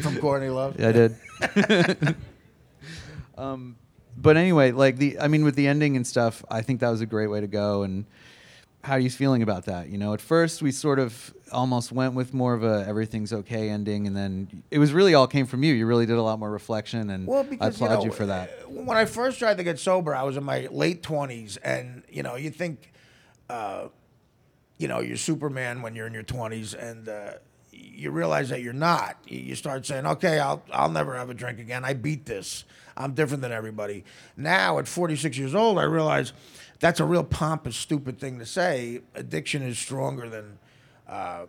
From 0.00 0.18
Courtney 0.18 0.50
Love. 0.50 0.78
Yeah, 0.78 0.88
I 0.88 0.92
did. 0.92 2.16
um, 3.36 3.76
but 4.16 4.36
anyway, 4.36 4.72
like 4.72 4.96
the 4.96 5.18
I 5.18 5.28
mean 5.28 5.44
with 5.44 5.56
the 5.56 5.66
ending 5.66 5.96
and 5.96 6.06
stuff, 6.06 6.44
I 6.50 6.62
think 6.62 6.80
that 6.80 6.90
was 6.90 7.00
a 7.00 7.06
great 7.06 7.28
way 7.28 7.40
to 7.40 7.46
go 7.46 7.82
and 7.82 8.06
how 8.82 8.92
are 8.94 9.00
you 9.00 9.10
feeling 9.10 9.42
about 9.42 9.64
that? 9.64 9.88
You 9.88 9.98
know, 9.98 10.14
at 10.14 10.20
first 10.20 10.62
we 10.62 10.70
sort 10.70 11.00
of 11.00 11.34
almost 11.52 11.92
went 11.92 12.14
with 12.14 12.34
more 12.34 12.54
of 12.54 12.64
a 12.64 12.84
everything's 12.88 13.32
okay 13.32 13.68
ending, 13.70 14.06
and 14.06 14.16
then 14.16 14.62
it 14.70 14.78
was 14.78 14.92
really 14.92 15.14
all 15.14 15.26
came 15.26 15.46
from 15.46 15.62
you. 15.62 15.74
You 15.74 15.86
really 15.86 16.06
did 16.06 16.16
a 16.16 16.22
lot 16.22 16.38
more 16.38 16.50
reflection, 16.50 17.10
and 17.10 17.26
Well, 17.26 17.46
I 17.60 17.68
applaud 17.68 17.90
you, 17.90 17.96
know, 17.96 18.04
you 18.04 18.10
for 18.12 18.26
that. 18.26 18.50
uh, 18.64 18.68
When 18.70 18.96
I 18.96 19.04
first 19.04 19.38
tried 19.38 19.56
to 19.58 19.64
get 19.64 19.78
sober, 19.78 20.14
I 20.14 20.22
was 20.24 20.36
in 20.36 20.44
my 20.44 20.68
late 20.70 21.02
twenties, 21.02 21.56
and 21.58 22.02
you 22.10 22.22
know, 22.22 22.36
you 22.36 22.50
think, 22.50 22.92
uh, 23.48 23.88
you 24.78 24.88
know, 24.88 25.00
you're 25.00 25.16
Superman 25.16 25.82
when 25.82 25.94
you're 25.94 26.06
in 26.06 26.14
your 26.14 26.22
twenties, 26.22 26.74
and 26.74 27.08
uh, 27.08 27.32
you 27.72 28.10
realize 28.10 28.48
that 28.48 28.62
you're 28.62 28.72
not. 28.72 29.16
You 29.26 29.38
you 29.38 29.54
start 29.54 29.86
saying, 29.86 30.06
"Okay, 30.06 30.38
I'll 30.38 30.62
I'll 30.72 30.90
never 30.90 31.14
have 31.16 31.30
a 31.30 31.34
drink 31.34 31.58
again. 31.58 31.84
I 31.84 31.94
beat 31.94 32.26
this. 32.26 32.64
I'm 32.96 33.12
different 33.14 33.42
than 33.42 33.52
everybody." 33.52 34.04
Now, 34.36 34.78
at 34.78 34.88
46 34.88 35.38
years 35.38 35.54
old, 35.54 35.78
I 35.78 35.84
realize 35.84 36.32
that's 36.80 37.00
a 37.00 37.04
real 37.04 37.24
pompous, 37.24 37.76
stupid 37.76 38.18
thing 38.18 38.38
to 38.38 38.46
say. 38.46 39.00
Addiction 39.14 39.62
is 39.62 39.78
stronger 39.78 40.28
than. 40.28 40.58
Uh, 41.08 41.46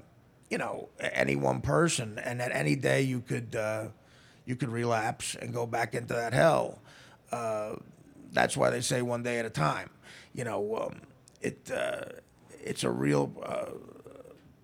you 0.50 0.58
know, 0.58 0.90
any 1.00 1.36
one 1.36 1.62
person, 1.62 2.20
and 2.20 2.42
at 2.42 2.52
any 2.54 2.76
day 2.76 3.02
you 3.02 3.20
could 3.22 3.56
uh, 3.56 3.88
you 4.46 4.56
could 4.56 4.70
relapse 4.70 5.36
and 5.36 5.54
go 5.54 5.66
back 5.66 5.94
into 5.94 6.14
that 6.14 6.34
hell. 6.34 6.80
Uh, 7.32 7.76
that's 8.32 8.56
why 8.56 8.70
they 8.70 8.82
say 8.82 9.02
one 9.02 9.24
day 9.24 9.40
at 9.40 9.46
a 9.46 9.50
time. 9.50 9.90
You 10.34 10.46
know, 10.46 10.78
um, 10.78 11.02
it 11.42 11.70
uh, 11.70 12.06
it's 12.64 12.84
a 12.84 12.90
real 12.92 13.34
uh, 13.44 13.72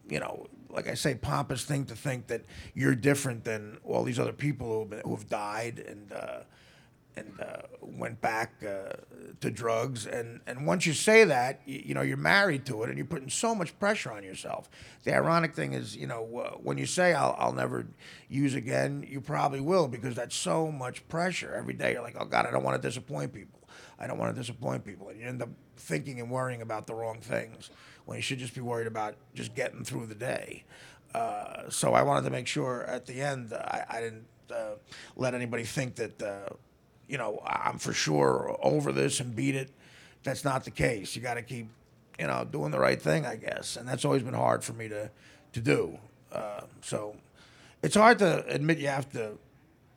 you 0.10 0.20
know, 0.20 0.48
like 0.70 0.88
I 0.88 0.94
say, 0.94 1.16
pompous 1.16 1.64
thing 1.64 1.86
to 1.86 1.96
think 1.96 2.28
that 2.28 2.44
you're 2.74 2.96
different 2.96 3.44
than 3.44 3.78
all 3.84 4.04
these 4.04 4.20
other 4.20 4.34
people 4.34 4.80
who've, 4.80 4.90
been, 4.90 5.02
who've 5.02 5.30
died 5.30 5.84
and 5.88 6.12
uh, 6.12 6.40
and 7.16 7.40
uh, 7.40 7.62
went 7.82 8.20
back 8.22 8.54
uh, 8.64 8.94
to 9.40 9.52
drugs. 9.52 10.06
And, 10.06 10.42
and 10.48 10.66
once 10.66 10.86
you 10.86 10.94
say 10.94 11.24
that, 11.26 11.62
you, 11.66 11.84
you 11.86 11.94
know, 11.94 12.02
you're 12.02 12.18
married 12.18 12.66
to 12.68 12.84
it 12.84 12.90
and 12.90 12.98
you're 12.98 13.06
putting 13.06 13.30
so 13.30 13.54
much 13.54 13.78
pressure 13.80 14.12
on 14.12 14.24
yourself. 14.24 14.70
The 15.04 15.14
ironic 15.14 15.54
thing 15.54 15.74
is, 15.74 15.96
you 15.96 16.08
know, 16.08 16.24
uh, 16.38 16.52
when 16.58 16.78
you 16.78 16.86
say 16.86 17.14
I'll, 17.14 17.36
I'll 17.38 17.54
never 17.54 17.88
use 18.30 18.56
again, 18.56 19.06
you 19.08 19.22
probably 19.22 19.62
will 19.62 19.88
because 19.88 20.16
that's 20.16 20.36
so 20.36 20.72
much 20.72 21.08
pressure. 21.08 21.54
Every 21.54 21.74
day 21.74 21.94
you're 21.94 22.02
like, 22.02 22.16
oh 22.20 22.26
God, 22.26 22.46
I 22.46 22.52
don't 22.52 22.64
want 22.64 22.82
to 22.82 22.88
disappoint 22.88 23.34
people. 23.34 23.60
I 24.00 24.08
don't 24.08 24.18
want 24.18 24.36
to 24.36 24.42
disappoint 24.42 24.84
people. 24.84 25.10
And 25.10 25.20
you 25.20 25.28
end 25.28 25.42
up 25.42 25.50
thinking 25.78 26.20
and 26.20 26.32
worrying 26.32 26.62
about 26.62 26.88
the 26.88 26.96
wrong 26.96 27.20
things 27.20 27.70
when 28.06 28.18
you 28.18 28.22
should 28.22 28.40
just 28.40 28.56
be 28.56 28.62
worried 28.62 28.88
about 28.88 29.16
just 29.34 29.56
getting 29.56 29.84
through 29.84 30.08
the 30.08 30.16
day. 30.16 30.64
Uh, 31.14 31.70
so 31.70 31.94
I 31.94 32.02
wanted 32.02 32.24
to 32.24 32.32
make 32.32 32.48
sure 32.48 32.86
at 32.86 33.06
the 33.06 33.22
end 33.22 33.54
I, 33.54 33.86
I 33.88 34.02
didn't 34.02 34.26
uh, 34.52 34.76
let 35.16 35.36
anybody 35.36 35.64
think 35.64 35.96
that, 35.96 36.22
uh, 36.22 36.54
you 37.14 37.20
know, 37.20 37.40
I'm 37.46 37.78
for 37.78 37.94
sure 37.94 38.58
over 38.64 38.92
this 38.92 39.20
and 39.20 39.36
beat 39.36 39.54
it. 39.54 39.70
That's 40.24 40.44
not 40.44 40.64
the 40.64 40.72
case. 40.72 41.16
You 41.16 41.22
got 41.22 41.36
to 41.36 41.44
keep, 41.44 41.70
you 42.18 42.26
know, 42.26 42.44
doing 42.44 42.72
the 42.72 42.80
right 42.80 43.00
thing, 43.00 43.24
I 43.24 43.36
guess. 43.36 43.76
And 43.76 43.88
that's 43.88 44.04
always 44.04 44.24
been 44.24 44.34
hard 44.34 44.64
for 44.64 44.74
me 44.74 44.90
to, 44.90 45.12
to 45.52 45.60
do. 45.60 46.00
Uh, 46.32 46.62
so 46.82 47.16
it's 47.84 47.94
hard 47.94 48.18
to 48.18 48.44
admit 48.48 48.80
you 48.80 48.88
have 48.88 49.12
to 49.12 49.38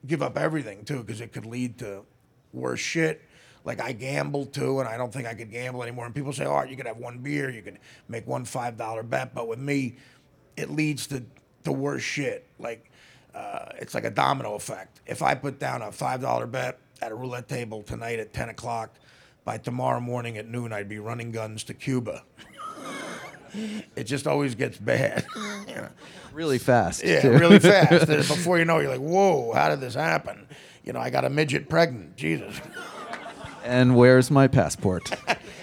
give 0.07 0.21
up 0.21 0.37
everything, 0.37 0.85
too, 0.85 1.03
because 1.03 1.23
it 1.23 1.33
could 1.33 1.47
lead 1.47 1.79
to 1.79 2.03
worse 2.53 2.81
shit. 2.81 3.23
Like 3.65 3.81
I 3.81 3.93
gambled 3.93 4.53
too, 4.53 4.81
and 4.81 4.89
I 4.89 4.99
don't 4.99 5.13
think 5.13 5.27
I 5.27 5.33
could 5.33 5.51
gamble 5.51 5.83
anymore. 5.83 6.05
And 6.05 6.15
people 6.15 6.35
say, 6.35 6.45
"All 6.45 6.57
right, 6.57 6.71
you 6.71 6.77
could 6.77 6.87
have 6.87 6.99
one 6.99 7.19
beer, 7.19 7.51
you 7.51 7.63
could 7.63 7.81
make 8.09 8.25
one 8.25 8.45
five 8.45 8.77
dollar 8.77 9.03
bet," 9.03 9.35
but 9.35 9.49
with 9.49 9.59
me, 9.59 9.97
it 10.57 10.71
leads 10.71 11.09
to 11.09 11.25
the 11.65 11.73
worst 11.73 12.07
shit. 12.07 12.47
Like 12.61 12.93
uh, 13.35 13.71
it's 13.81 13.93
like 13.93 14.05
a 14.05 14.11
domino 14.11 14.55
effect. 14.55 15.01
If 15.05 15.21
I 15.21 15.35
put 15.35 15.59
down 15.59 15.83
a 15.83 15.91
five 15.91 16.21
dollar 16.21 16.47
bet 16.47 16.79
at 17.03 17.13
a 17.13 17.15
roulette 17.15 17.49
table 17.49 17.83
tonight 17.83 18.19
at 18.19 18.33
ten 18.33 18.49
o'clock, 18.49 18.95
by 19.45 19.59
tomorrow 19.59 20.01
morning 20.01 20.37
at 20.39 20.47
noon, 20.49 20.73
I'd 20.73 20.89
be 20.89 20.99
running 20.99 21.31
guns 21.31 21.65
to 21.65 21.75
Cuba. 21.75 22.23
it 23.97 24.05
just 24.05 24.27
always 24.27 24.55
gets 24.55 24.79
bad. 24.79 25.25
you 25.69 25.75
know? 25.75 25.89
Really 26.33 26.59
fast. 26.59 27.05
Yeah, 27.05 27.21
too. 27.21 27.31
really 27.33 27.59
fast. 27.59 28.07
Before 28.29 28.59
you 28.59 28.65
know, 28.65 28.79
it, 28.79 28.83
you're 28.83 28.91
like, 28.91 29.01
"Whoa, 29.01 29.53
how 29.55 29.69
did 29.69 29.81
this 29.81 29.95
happen?" 29.95 30.47
You 30.85 30.93
know, 30.93 31.01
I 31.01 31.11
got 31.11 31.25
a 31.25 31.31
midget 31.31 31.69
pregnant. 31.69 32.17
Jesus. 32.17 32.61
and 33.65 33.97
where's 33.97 34.31
my 34.31 34.47
passport? 34.47 35.11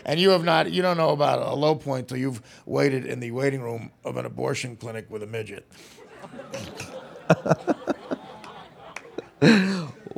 And 0.05 0.19
you 0.19 0.31
have 0.31 0.43
not, 0.43 0.69
you 0.71 0.81
don't 0.81 0.97
know 0.97 1.11
about 1.11 1.39
a 1.41 1.55
low 1.55 1.75
point 1.75 2.09
till 2.09 2.17
you've 2.17 2.41
waited 2.65 3.05
in 3.05 3.21
the 3.21 3.31
waiting 3.31 3.61
room 3.61 3.91
of 4.03 4.17
an 4.17 4.25
abortion 4.25 4.75
clinic 4.75 5.09
with 5.09 5.23
a 5.23 5.27
midget. 5.27 5.65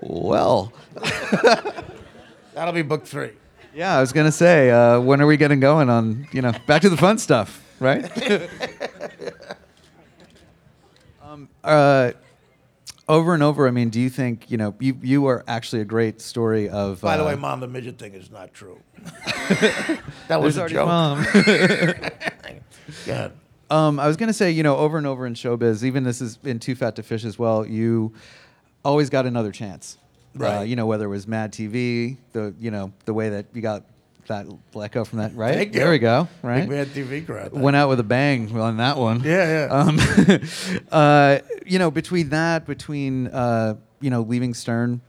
well, 0.01 0.73
That'll 2.53 2.73
be 2.73 2.81
book 2.81 3.05
three. 3.05 3.31
yeah, 3.73 3.97
I 3.97 4.01
was 4.01 4.13
gonna 4.13 4.31
say, 4.31 4.71
uh, 4.71 4.99
when 4.99 5.21
are 5.21 5.27
we 5.27 5.37
getting 5.37 5.59
going 5.59 5.89
on? 5.89 6.27
You 6.31 6.41
know, 6.41 6.53
back 6.65 6.81
to 6.83 6.89
the 6.89 6.97
fun 6.97 7.17
stuff, 7.17 7.61
right? 7.79 8.05
um, 11.23 11.49
uh, 11.63 12.11
over 13.07 13.33
and 13.33 13.43
over. 13.43 13.67
I 13.67 13.71
mean, 13.71 13.89
do 13.89 13.99
you 13.99 14.09
think 14.09 14.49
you 14.49 14.57
know 14.57 14.75
you 14.79 14.97
you 15.01 15.27
are 15.27 15.43
actually 15.47 15.81
a 15.81 15.85
great 15.85 16.21
story 16.21 16.69
of? 16.69 17.01
By 17.01 17.17
the 17.17 17.23
uh, 17.23 17.27
way, 17.27 17.35
mom, 17.35 17.59
the 17.59 17.67
midget 17.67 17.97
thing 17.97 18.13
is 18.13 18.31
not 18.31 18.53
true. 18.53 18.79
that 20.27 20.41
was 20.41 20.57
a 20.57 20.67
joke. 20.69 20.87
mom. 20.87 21.25
Yeah. 23.05 23.29
Um, 23.69 23.99
I 23.99 24.07
was 24.07 24.17
gonna 24.17 24.33
say, 24.33 24.51
you 24.51 24.63
know, 24.63 24.77
over 24.77 24.97
and 24.97 25.07
over 25.07 25.25
in 25.25 25.33
showbiz, 25.33 25.83
even 25.83 26.03
this 26.03 26.21
is 26.21 26.37
in 26.43 26.59
Too 26.59 26.75
Fat 26.75 26.95
to 26.97 27.03
Fish 27.03 27.25
as 27.25 27.39
well. 27.39 27.65
You 27.65 28.13
always 28.83 29.09
got 29.09 29.25
another 29.25 29.51
chance, 29.51 29.97
Uh, 30.35 30.43
Right. 30.43 30.67
you 30.67 30.75
know, 30.75 30.85
whether 30.85 31.05
it 31.05 31.09
was 31.09 31.27
Mad 31.27 31.53
TV, 31.53 32.17
the 32.33 32.53
you 32.59 32.71
know 32.71 32.91
the 33.05 33.13
way 33.13 33.29
that 33.29 33.45
you 33.53 33.61
got 33.61 33.83
that 34.27 34.91
go 34.91 35.05
from 35.05 35.19
that, 35.19 35.35
right? 35.35 35.53
Thank 35.55 35.73
you. 35.73 35.79
There 35.79 35.91
we 35.91 35.99
go. 35.99 36.27
Right. 36.41 36.61
Big 36.61 36.69
Man 36.69 36.85
TV 36.87 37.25
crowd. 37.25 37.53
Went 37.53 37.77
out 37.77 37.89
with 37.89 37.99
a 37.99 38.03
bang 38.03 38.59
on 38.59 38.77
that 38.77 38.97
one. 38.97 39.21
Yeah, 39.23 39.67
yeah. 39.67 39.67
Um, 39.71 39.99
uh, 40.91 41.39
you 41.65 41.79
know, 41.79 41.91
between 41.91 42.29
that, 42.29 42.65
between 42.65 43.27
uh, 43.27 43.75
you 44.01 44.09
know, 44.09 44.21
leaving 44.21 44.53
Stern, 44.53 45.01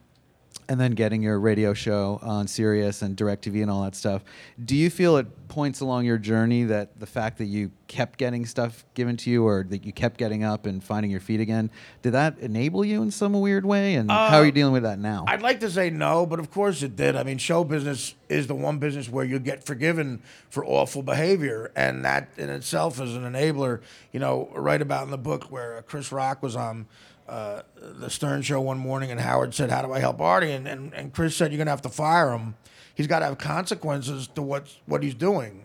and 0.69 0.81
then 0.81 0.93
getting 0.93 1.23
your 1.23 1.39
radio 1.39 1.75
show 1.75 2.19
on 2.23 2.47
Sirius 2.49 3.03
and 3.03 3.17
DirecTV 3.17 3.63
and 3.63 3.71
all 3.71 3.83
that 3.85 3.95
stuff, 3.95 4.23
do 4.65 4.75
you 4.77 4.91
feel 4.91 5.17
at 5.17 5.49
points 5.49 5.81
along 5.81 6.05
your 6.05 6.19
journey 6.19 6.65
that 6.65 6.99
the 6.99 7.07
fact 7.07 7.39
that 7.39 7.47
you 7.47 7.71
kept 7.89 8.19
getting 8.19 8.45
stuff 8.45 8.85
given 8.95 9.17
to 9.17 9.31
you, 9.31 9.47
or 9.47 9.65
that 9.69 9.85
you 9.85 9.93
kept 9.93 10.19
getting 10.19 10.43
up 10.43 10.67
and 10.67 10.83
finding 10.83 11.11
your 11.11 11.21
feet 11.21 11.41
again, 11.41 11.71
did 12.03 12.13
that 12.13 12.39
enable 12.39 12.85
you 12.85 13.03
in 13.03 13.11
some 13.11 13.33
weird 13.41 13.65
way? 13.65 13.95
And 13.95 14.11
how 14.11 14.39
are 14.39 14.45
you 14.45 14.53
dealing 14.53 14.73
with 14.73 14.83
that 14.83 14.99
now? 14.99 15.25
I'd 15.29 15.43
like 15.43 15.61
to 15.61 15.71
say 15.71 15.91
no, 15.91 16.27
but 16.27 16.41
of 16.41 16.51
course 16.51 16.83
it 16.83 16.97
did. 16.97 17.17
I 17.17 17.23
mean, 17.23 17.39
show 17.39 17.65
business 17.65 18.15
is 18.29 18.47
the 18.47 18.55
one 18.55 18.79
business 18.79 19.09
where 19.09 19.25
you 19.25 19.39
get 19.39 19.65
forgiven 19.65 20.23
for 20.51 20.65
awful 20.65 21.03
behavior, 21.03 21.71
and 21.77 22.05
that 22.05 22.29
in 22.37 22.51
itself 22.51 23.01
is 23.01 23.15
an 23.15 23.23
enabler. 23.23 23.81
You 24.13 24.21
know, 24.21 24.51
right 24.55 24.83
about 24.83 25.05
in 25.05 25.11
the 25.11 25.19
book 25.19 25.45
where 25.45 25.79
uh, 25.79 25.83
Chris 25.83 26.11
Rock 26.11 26.43
was 26.43 26.57
on 26.57 26.87
uh, 27.28 27.62
the 27.76 28.09
Stern 28.11 28.42
Show 28.42 28.61
one 28.61 28.78
morning, 28.78 29.11
and 29.11 29.21
Howard 29.21 29.54
said, 29.54 29.71
"How 29.71 29.83
do 29.83 29.92
I 29.92 30.00
help 30.00 30.21
Artie?" 30.21 30.52
And 30.52 30.66
and, 30.66 30.95
and 30.95 31.12
Chris 31.12 31.37
said, 31.37 31.52
"You're 31.52 31.59
gonna 31.59 31.71
have 31.71 31.83
to 31.83 31.88
fire 31.88 32.33
him. 32.33 32.54
He's 32.95 33.06
got 33.06 33.18
to 33.21 33.26
have 33.26 33.38
consequences 33.38 34.28
to 34.35 34.42
what 34.42 34.68
what 34.87 35.02
he's 35.02 35.14
doing." 35.14 35.64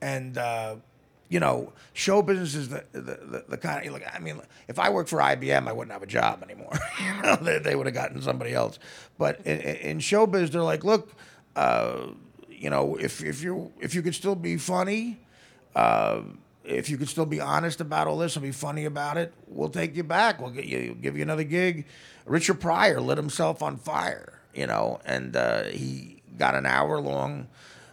And 0.00 0.38
uh, 0.38 0.76
you 1.28 1.40
know, 1.40 1.72
show 1.92 2.22
business 2.22 2.54
is 2.54 2.68
the, 2.68 2.84
the, 2.92 3.00
the, 3.00 3.44
the 3.48 3.56
kind 3.56 3.86
of 3.86 3.92
like 3.92 4.06
I 4.14 4.18
mean, 4.18 4.40
if 4.68 4.78
I 4.78 4.90
worked 4.90 5.10
for 5.10 5.18
IBM, 5.18 5.66
I 5.66 5.72
wouldn't 5.72 5.92
have 5.92 6.02
a 6.02 6.06
job 6.06 6.42
anymore. 6.42 6.72
they, 7.42 7.58
they 7.58 7.74
would 7.74 7.86
have 7.86 7.94
gotten 7.94 8.20
somebody 8.22 8.52
else. 8.52 8.78
But 9.18 9.40
in, 9.44 9.60
in 9.60 9.76
in 9.76 9.98
showbiz, 9.98 10.50
they're 10.50 10.62
like, 10.62 10.84
look, 10.84 11.10
uh, 11.56 12.08
you 12.48 12.70
know, 12.70 12.96
if 12.96 13.22
if 13.22 13.42
you 13.42 13.72
if 13.80 13.94
you 13.94 14.02
could 14.02 14.14
still 14.14 14.34
be 14.34 14.56
funny, 14.56 15.18
uh, 15.74 16.22
if 16.64 16.88
you 16.88 16.96
could 16.96 17.08
still 17.08 17.26
be 17.26 17.40
honest 17.40 17.80
about 17.80 18.06
all 18.06 18.18
this 18.18 18.36
and 18.36 18.42
be 18.42 18.52
funny 18.52 18.84
about 18.84 19.16
it, 19.16 19.32
we'll 19.46 19.68
take 19.68 19.94
you 19.96 20.02
back. 20.02 20.40
We'll 20.40 20.50
get 20.50 20.64
you, 20.64 20.96
give 21.00 21.16
you 21.16 21.22
another 21.22 21.44
gig. 21.44 21.86
Richard 22.26 22.60
Pryor 22.60 23.00
lit 23.00 23.18
himself 23.18 23.62
on 23.62 23.76
fire, 23.76 24.40
you 24.54 24.66
know, 24.66 25.00
and 25.04 25.36
uh, 25.36 25.64
he 25.64 26.22
got 26.38 26.54
an 26.54 26.66
hour 26.66 27.00
long 27.00 27.48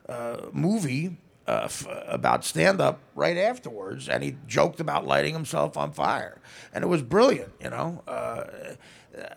uh, 0.07 0.37
movie 0.53 1.17
uh, 1.47 1.61
f- 1.65 1.87
about 2.07 2.45
stand 2.45 2.79
up 2.79 2.99
right 3.15 3.37
afterwards, 3.37 4.07
and 4.07 4.23
he 4.23 4.37
joked 4.47 4.79
about 4.79 5.05
lighting 5.05 5.33
himself 5.33 5.75
on 5.75 5.91
fire, 5.91 6.39
and 6.73 6.83
it 6.83 6.87
was 6.87 7.01
brilliant, 7.01 7.51
you 7.61 7.69
know. 7.69 8.01
Uh, 8.07 8.43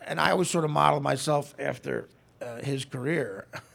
and 0.06 0.20
I 0.20 0.30
always 0.30 0.48
sort 0.48 0.64
of 0.64 0.70
modeled 0.70 1.02
myself 1.02 1.54
after 1.58 2.08
uh, 2.40 2.58
his 2.60 2.84
career. 2.84 3.46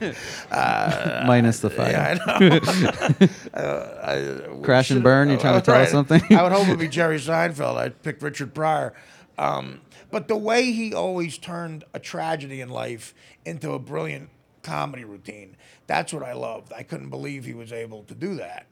Minus 1.26 1.60
the 1.60 1.70
fire. 1.70 1.90
Yeah, 1.90 2.18
I 2.26 2.38
know. 2.38 3.28
uh, 3.54 4.58
I, 4.58 4.62
Crash 4.62 4.90
and 4.90 5.02
burn. 5.02 5.28
You're 5.28 5.38
trying 5.38 5.60
to 5.60 5.64
tell 5.64 5.80
us 5.80 5.90
something? 5.90 6.22
I 6.30 6.42
would 6.42 6.52
hope 6.52 6.66
it'd 6.66 6.78
be 6.78 6.88
Jerry 6.88 7.18
Seinfeld. 7.18 7.76
I'd 7.76 8.02
pick 8.02 8.22
Richard 8.22 8.54
Pryor. 8.54 8.94
Um, 9.38 9.80
but 10.10 10.28
the 10.28 10.36
way 10.36 10.72
he 10.72 10.94
always 10.94 11.38
turned 11.38 11.84
a 11.92 11.98
tragedy 11.98 12.60
in 12.60 12.68
life 12.68 13.14
into 13.44 13.72
a 13.72 13.78
brilliant 13.78 14.30
comedy 14.62 15.04
routine, 15.04 15.56
that's 15.86 16.12
what 16.12 16.22
I 16.22 16.32
loved. 16.32 16.72
I 16.72 16.82
couldn't 16.82 17.10
believe 17.10 17.44
he 17.44 17.54
was 17.54 17.72
able 17.72 18.02
to 18.04 18.14
do 18.14 18.36
that. 18.36 18.66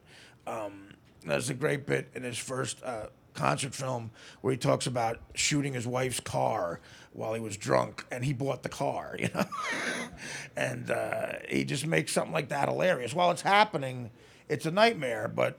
Um, 0.47 0.95
there's 1.25 1.51
a 1.51 1.55
great 1.55 1.87
bit 1.87 2.11
in 2.15 2.23
his 2.23 2.39
first 2.39 2.83
uh, 2.83 3.07
concert 3.35 3.75
film 3.75 4.11
where 4.41 4.53
he 4.53 4.57
talks 4.57 4.87
about 4.87 5.21
shooting 5.35 5.75
his 5.75 5.87
wife's 5.87 6.21
car 6.21 6.81
while 7.15 7.33
he 7.33 7.41
was 7.41 7.57
drunk, 7.57 8.05
and 8.11 8.25
he 8.25 8.33
bought 8.33 8.63
the 8.63 8.69
car, 8.69 9.17
you 9.19 9.29
know. 9.35 9.45
and 10.57 10.91
uh, 10.91 11.35
he 11.49 11.65
just 11.65 11.87
makes 11.87 12.13
something 12.13 12.33
like 12.33 12.49
that 12.49 12.69
hilarious. 12.69 13.15
While 13.15 13.31
it's 13.31 13.43
happening, 13.43 14.11
it's 14.49 14.67
a 14.67 14.71
nightmare, 14.71 15.29
but 15.29 15.59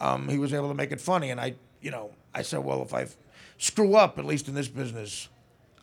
um, 0.00 0.28
he 0.28 0.38
was 0.38 0.52
able 0.52 0.68
to 0.68 0.74
make 0.74 0.90
it 0.90 1.00
funny. 1.00 1.30
And 1.30 1.40
I, 1.40 1.54
you 1.80 1.90
know, 1.90 2.10
I 2.34 2.42
said, 2.42 2.64
well, 2.64 2.82
if 2.82 2.94
I 2.94 3.06
screw 3.58 3.94
up, 3.94 4.18
at 4.18 4.24
least 4.24 4.48
in 4.48 4.54
this 4.54 4.68
business, 4.68 5.28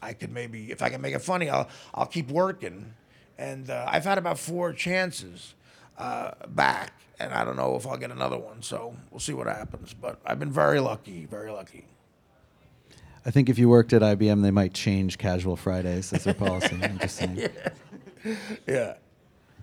I 0.02 0.14
could 0.14 0.32
maybe, 0.32 0.72
if 0.72 0.82
I 0.82 0.90
can 0.90 1.02
make 1.02 1.14
it 1.14 1.22
funny, 1.22 1.50
I'll, 1.50 1.70
I'll 1.94 2.08
keep 2.08 2.30
working. 2.30 2.94
And 3.38 3.70
uh, 3.70 3.86
I've 3.88 4.04
had 4.04 4.18
about 4.18 4.40
four 4.40 4.74
chances 4.74 5.54
uh, 5.98 6.32
back, 6.50 6.94
and 7.20 7.32
I 7.32 7.46
don't 7.46 7.56
know 7.56 7.76
if 7.76 7.86
I'll 7.86 7.98
get 7.98 8.12
another 8.12 8.38
one. 8.38 8.64
So 8.64 8.96
we'll 9.12 9.20
see 9.20 9.34
what 9.34 9.46
happens. 9.46 9.94
But 9.94 10.20
I've 10.26 10.40
been 10.40 10.52
very 10.52 10.80
lucky, 10.80 11.26
very 11.26 11.52
lucky. 11.52 11.86
I 13.26 13.32
think 13.32 13.50
if 13.50 13.60
you 13.60 13.70
worked 13.70 13.94
at 13.94 14.02
IBM, 14.02 14.42
they 14.42 14.52
might 14.52 14.74
change 14.74 15.18
casual 15.18 15.56
Fridays 15.56 16.12
as 16.14 16.24
their 16.24 16.34
policy. 16.34 16.78
I'm 16.82 17.00
just 17.00 17.16
saying. 17.18 17.50
Yeah. 18.68 18.96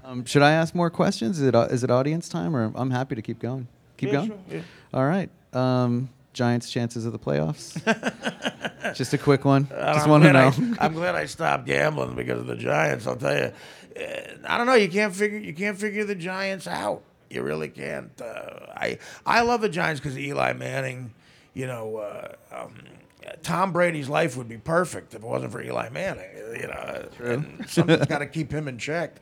Um, 0.04 0.24
should 0.24 0.42
I 0.42 0.50
ask 0.50 0.74
more 0.74 0.90
questions? 0.90 1.38
Is 1.40 1.46
it 1.46 1.54
is 1.54 1.84
it 1.84 1.90
audience 1.92 2.28
time, 2.28 2.56
or 2.56 2.72
I'm 2.74 2.90
happy 2.90 3.14
to 3.14 3.22
keep 3.22 3.38
going? 3.38 3.68
Keep 3.98 4.08
Yeah, 4.08 4.14
going. 4.14 4.28
sure, 4.28 4.38
yeah. 4.50 4.60
All 4.92 5.06
right. 5.06 5.30
Um, 5.52 6.08
Giants' 6.32 6.68
chances 6.68 7.06
of 7.06 7.12
the 7.12 7.18
playoffs. 7.20 7.74
just 8.96 9.12
a 9.14 9.18
quick 9.18 9.44
one. 9.44 9.68
Just 9.68 10.04
I'm 10.04 10.10
want 10.10 10.24
to 10.24 10.30
glad 10.30 10.58
know. 10.58 10.76
I, 10.80 10.86
am 10.86 10.92
glad 10.94 11.14
I 11.14 11.26
stopped 11.26 11.66
gambling 11.66 12.16
because 12.16 12.40
of 12.40 12.46
the 12.46 12.56
Giants. 12.56 13.06
I'll 13.06 13.14
tell 13.16 13.36
you, 13.36 13.52
uh, 13.96 14.02
I 14.48 14.56
don't 14.58 14.66
know. 14.66 14.74
You 14.74 14.88
can't 14.88 15.14
figure 15.14 15.38
you 15.38 15.54
can't 15.54 15.78
figure 15.78 16.04
the 16.04 16.16
Giants 16.16 16.66
out. 16.66 17.02
You 17.30 17.42
really 17.42 17.68
can't. 17.68 18.10
Uh, 18.20 18.66
I 18.74 18.98
I 19.24 19.42
love 19.42 19.60
the 19.60 19.68
Giants 19.68 20.00
because 20.00 20.18
Eli 20.18 20.52
Manning. 20.54 21.12
You 21.54 21.66
know, 21.68 21.96
uh, 21.98 22.32
um, 22.52 22.74
Tom 23.42 23.72
Brady's 23.72 24.08
life 24.08 24.36
would 24.36 24.48
be 24.48 24.58
perfect 24.58 25.14
if 25.14 25.22
it 25.22 25.26
wasn't 25.26 25.52
for 25.52 25.62
Eli 25.62 25.88
Manning. 25.90 26.30
You 26.60 26.68
know, 26.68 27.08
and 27.20 27.68
something's 27.68 28.06
got 28.06 28.18
to 28.18 28.26
keep 28.26 28.52
him 28.52 28.68
in 28.68 28.78
check. 28.78 29.16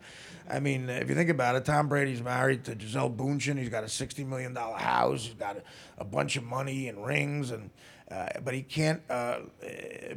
I 0.48 0.60
mean, 0.60 0.88
if 0.88 1.08
you 1.08 1.14
think 1.14 1.30
about 1.30 1.56
it, 1.56 1.64
Tom 1.64 1.88
Brady's 1.88 2.22
married 2.22 2.64
to 2.64 2.74
Gisele 2.74 3.10
Bündchen. 3.10 3.58
He's 3.58 3.68
got 3.68 3.84
a 3.84 3.88
sixty 3.88 4.24
million 4.24 4.54
dollar 4.54 4.76
house. 4.76 5.24
He's 5.24 5.34
got 5.34 5.56
a, 5.56 5.62
a 5.98 6.04
bunch 6.04 6.36
of 6.36 6.44
money 6.44 6.88
and 6.88 7.04
rings, 7.04 7.50
and 7.50 7.70
uh, 8.10 8.28
but 8.44 8.54
he 8.54 8.62
can't 8.62 9.02
uh, 9.10 9.38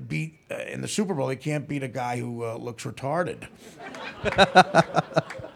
beat 0.08 0.40
uh, 0.52 0.56
in 0.68 0.82
the 0.82 0.88
Super 0.88 1.16
Bowl. 1.16 1.30
He 1.30 1.36
can't 1.36 1.68
beat 1.68 1.82
a 1.82 1.88
guy 1.88 2.20
who 2.20 2.46
uh, 2.46 2.58
looks 2.58 2.84
retarded. 2.84 3.48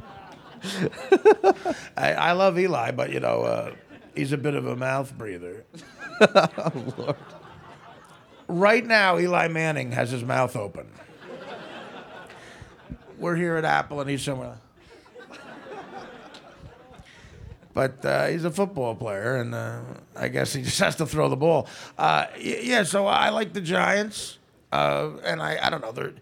I, 1.96 2.14
I 2.14 2.32
love 2.32 2.58
Eli, 2.58 2.92
but 2.92 3.12
you 3.12 3.20
know 3.20 3.44
uh, 3.44 3.76
he's 4.16 4.32
a 4.32 4.38
bit 4.38 4.56
of 4.56 4.66
a 4.66 4.76
mouth 4.76 5.16
breather. 5.18 5.66
Right 8.48 8.86
now, 8.86 9.18
Eli 9.20 9.48
Manning 9.48 9.92
has 9.92 10.12
his 10.12 10.24
mouth 10.24 10.56
open. 10.56 10.88
We're 13.18 13.36
here 13.36 13.56
at 13.56 13.66
Apple, 13.66 14.02
and 14.02 14.10
he's 14.10 14.22
somewhere. 14.22 14.58
But 17.74 18.06
uh, 18.06 18.28
he's 18.28 18.46
a 18.46 18.52
football 18.52 18.96
player, 18.96 19.38
and 19.38 19.56
uh, 19.56 19.82
I 20.16 20.28
guess 20.28 20.54
he 20.54 20.62
just 20.62 20.80
has 20.86 20.96
to 20.98 21.06
throw 21.06 21.30
the 21.30 21.36
ball. 21.36 21.68
Uh, 21.98 22.28
yeah, 22.40 22.84
so 22.84 23.08
I 23.08 23.30
like 23.30 23.54
the 23.54 23.62
Giants, 23.62 24.38
uh, 24.72 25.12
and 25.24 25.42
I, 25.42 25.58
I 25.62 25.70
don't 25.70 25.82
know. 25.82 25.92
They're, 25.92 26.14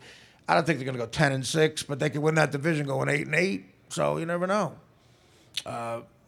I 0.47 0.53
don't 0.53 0.65
think 0.65 0.79
they're 0.79 0.85
going 0.85 0.97
to 0.97 1.03
go 1.03 1.09
ten 1.09 1.31
and 1.31 1.45
six, 1.45 1.83
but 1.83 1.99
they 1.99 2.09
could 2.09 2.21
win 2.21 2.35
that 2.35 2.51
division 2.51 2.85
going 2.85 3.09
eight 3.09 3.25
and 3.25 3.35
eight. 3.35 3.65
So 3.89 4.17
you 4.17 4.25
never 4.25 4.47
know. 4.47 4.75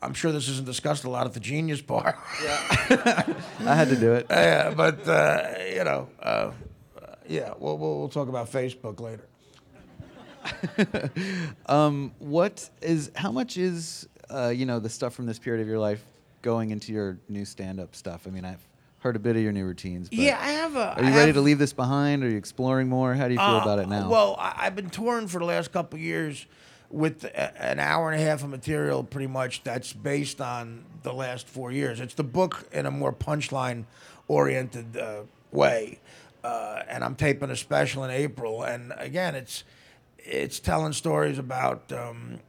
Uh, 0.03 0.07
I'm 0.07 0.13
sure 0.13 0.31
this 0.31 0.49
isn't 0.49 0.65
discussed 0.65 1.03
a 1.03 1.09
lot 1.09 1.25
at 1.25 1.33
the 1.33 1.39
Genius 1.39 1.81
Bar. 1.81 2.17
Yeah. 2.43 3.23
I 3.61 3.75
had 3.75 3.89
to 3.89 3.95
do 3.95 4.13
it. 4.13 4.27
yeah, 4.29 4.73
but 4.75 5.07
uh, 5.07 5.53
you 5.73 5.83
know, 5.83 6.09
uh, 6.21 6.51
yeah, 7.27 7.53
we'll, 7.57 7.77
we'll 7.77 7.99
we'll 7.99 8.09
talk 8.09 8.27
about 8.27 8.51
Facebook 8.51 8.99
later. 8.99 9.27
What 12.19 12.69
is? 12.81 13.11
How 13.15 13.31
much 13.31 13.57
is? 13.57 14.07
Uh, 14.29 14.49
you 14.49 14.65
know, 14.65 14.79
the 14.79 14.89
stuff 14.89 15.13
from 15.13 15.25
this 15.25 15.37
period 15.39 15.61
of 15.61 15.67
your 15.67 15.79
life 15.79 16.03
going 16.41 16.71
into 16.71 16.91
your 16.91 17.19
new 17.29 17.45
stand-up 17.45 17.95
stuff. 17.95 18.25
I 18.27 18.31
mean, 18.31 18.43
I've 18.45 18.65
heard 18.99 19.15
a 19.15 19.19
bit 19.19 19.35
of 19.35 19.41
your 19.43 19.51
new 19.51 19.65
routines. 19.65 20.09
But 20.09 20.17
Yeah, 20.17 20.39
I 20.41 20.51
have 20.51 20.75
a. 20.75 20.95
Are 20.95 21.03
you 21.03 21.13
ready 21.15 21.33
to 21.33 21.41
leave 21.41 21.59
this 21.59 21.73
behind? 21.73 22.23
Are 22.23 22.29
you 22.29 22.37
exploring 22.37 22.89
more? 22.89 23.13
How 23.13 23.27
do 23.27 23.33
you 23.33 23.39
feel 23.39 23.59
about 23.59 23.79
it 23.79 23.87
now? 23.87 24.07
Uh, 24.07 24.09
Well, 24.09 24.35
I, 24.39 24.53
I've 24.65 24.75
been 24.75 24.89
touring 24.89 25.27
for 25.27 25.39
the 25.39 25.45
last 25.45 25.71
couple 25.71 25.97
of 25.97 26.03
years 26.03 26.45
with 26.93 27.25
an 27.33 27.79
hour 27.79 28.11
and 28.11 28.21
a 28.21 28.23
half 28.23 28.43
of 28.43 28.49
material, 28.49 29.03
pretty 29.03 29.27
much 29.27 29.63
that's 29.63 29.91
based 29.91 30.39
on 30.39 30.85
the 31.01 31.11
last 31.11 31.47
four 31.47 31.71
years. 31.71 31.99
It's 31.99 32.13
the 32.13 32.23
book 32.23 32.67
in 32.71 32.85
a 32.85 32.91
more 32.91 33.11
punchline 33.11 33.85
oriented 34.27 34.95
uh, 34.95 35.21
way, 35.51 35.99
uh, 36.43 36.83
and 36.87 37.03
I'm 37.03 37.15
taping 37.15 37.49
a 37.49 37.55
special 37.55 38.03
in 38.03 38.11
April. 38.11 38.61
And 38.61 38.93
again, 38.97 39.33
it's 39.33 39.63
it's 40.19 40.59
telling 40.59 40.93
stories 40.93 41.37
about. 41.37 41.91
Um, 41.91 42.39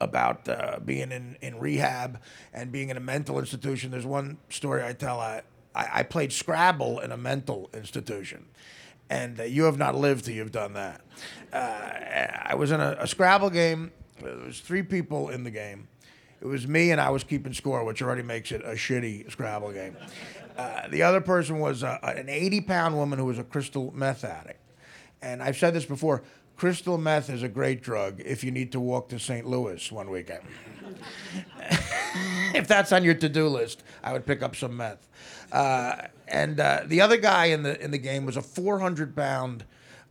about 0.00 0.48
uh, 0.48 0.80
being 0.84 1.12
in, 1.12 1.36
in 1.40 1.56
rehab 1.60 2.20
and 2.52 2.72
being 2.72 2.88
in 2.88 2.96
a 2.96 3.00
mental 3.00 3.38
institution. 3.38 3.92
There's 3.92 4.04
one 4.04 4.36
story 4.48 4.82
I 4.82 4.94
tell. 4.94 5.20
I, 5.20 5.42
I, 5.76 5.88
I 5.92 6.02
played 6.02 6.32
Scrabble 6.32 6.98
in 6.98 7.12
a 7.12 7.16
mental 7.16 7.70
institution. 7.72 8.46
And 9.12 9.38
uh, 9.40 9.42
you 9.42 9.64
have 9.64 9.76
not 9.76 9.94
lived 9.94 10.24
till 10.24 10.34
you've 10.34 10.52
done 10.52 10.72
that. 10.72 11.02
Uh, 11.52 12.48
I 12.50 12.54
was 12.54 12.70
in 12.70 12.80
a, 12.80 12.96
a 12.98 13.06
Scrabble 13.06 13.50
game 13.50 13.92
There 14.22 14.34
was 14.36 14.58
three 14.60 14.82
people 14.82 15.28
in 15.28 15.44
the 15.44 15.50
game. 15.50 15.88
It 16.40 16.46
was 16.46 16.66
me, 16.66 16.92
and 16.92 17.00
I 17.00 17.10
was 17.10 17.22
keeping 17.22 17.52
score, 17.52 17.84
which 17.84 18.00
already 18.00 18.22
makes 18.22 18.52
it 18.52 18.62
a 18.64 18.70
shitty 18.70 19.30
Scrabble 19.30 19.70
game. 19.72 19.98
Uh, 20.56 20.88
the 20.88 21.02
other 21.02 21.20
person 21.20 21.58
was 21.60 21.84
uh, 21.84 21.98
an 22.02 22.30
80 22.30 22.62
pound 22.62 22.96
woman 22.96 23.18
who 23.18 23.26
was 23.26 23.38
a 23.38 23.44
crystal 23.44 23.92
meth 23.94 24.24
addict. 24.24 24.60
And 25.20 25.42
I've 25.42 25.58
said 25.58 25.74
this 25.74 25.84
before 25.84 26.22
crystal 26.56 26.96
meth 26.96 27.28
is 27.28 27.42
a 27.42 27.48
great 27.48 27.82
drug 27.82 28.22
if 28.24 28.42
you 28.42 28.50
need 28.50 28.72
to 28.72 28.80
walk 28.80 29.10
to 29.10 29.18
St. 29.18 29.46
Louis 29.46 29.92
one 29.92 30.08
weekend. 30.08 30.42
if 32.54 32.66
that's 32.66 32.92
on 32.92 33.04
your 33.04 33.14
to 33.14 33.28
do 33.28 33.46
list, 33.48 33.82
I 34.02 34.14
would 34.14 34.24
pick 34.24 34.42
up 34.42 34.56
some 34.56 34.76
meth. 34.76 35.06
Uh, 35.52 36.06
and 36.32 36.58
uh, 36.58 36.80
the 36.86 37.02
other 37.02 37.18
guy 37.18 37.46
in 37.46 37.62
the, 37.62 37.80
in 37.80 37.90
the 37.90 37.98
game 37.98 38.24
was 38.24 38.38
a 38.38 38.42
400 38.42 39.14
pound 39.14 39.64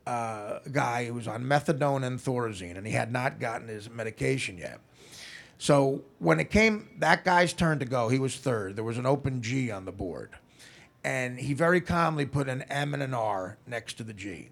uh, 0.05 0.59
guy 0.71 1.05
who 1.05 1.15
was 1.15 1.27
on 1.27 1.43
methadone 1.43 2.05
and 2.05 2.19
thorazine, 2.19 2.77
and 2.77 2.85
he 2.85 2.93
had 2.93 3.11
not 3.11 3.39
gotten 3.39 3.67
his 3.67 3.89
medication 3.89 4.57
yet. 4.57 4.79
So 5.57 6.03
when 6.19 6.39
it 6.39 6.49
came 6.49 6.89
that 6.99 7.25
guy's 7.25 7.53
turn 7.53 7.79
to 7.79 7.85
go, 7.85 8.09
he 8.09 8.19
was 8.19 8.35
third. 8.35 8.75
There 8.75 8.83
was 8.83 8.97
an 8.97 9.05
open 9.05 9.41
G 9.41 9.69
on 9.71 9.85
the 9.85 9.91
board. 9.91 10.31
And 11.03 11.39
he 11.39 11.53
very 11.53 11.81
calmly 11.81 12.25
put 12.25 12.47
an 12.47 12.61
M 12.63 12.93
and 12.93 13.01
an 13.01 13.13
R 13.13 13.57
next 13.67 13.95
to 13.95 14.03
the 14.03 14.13
G. 14.13 14.49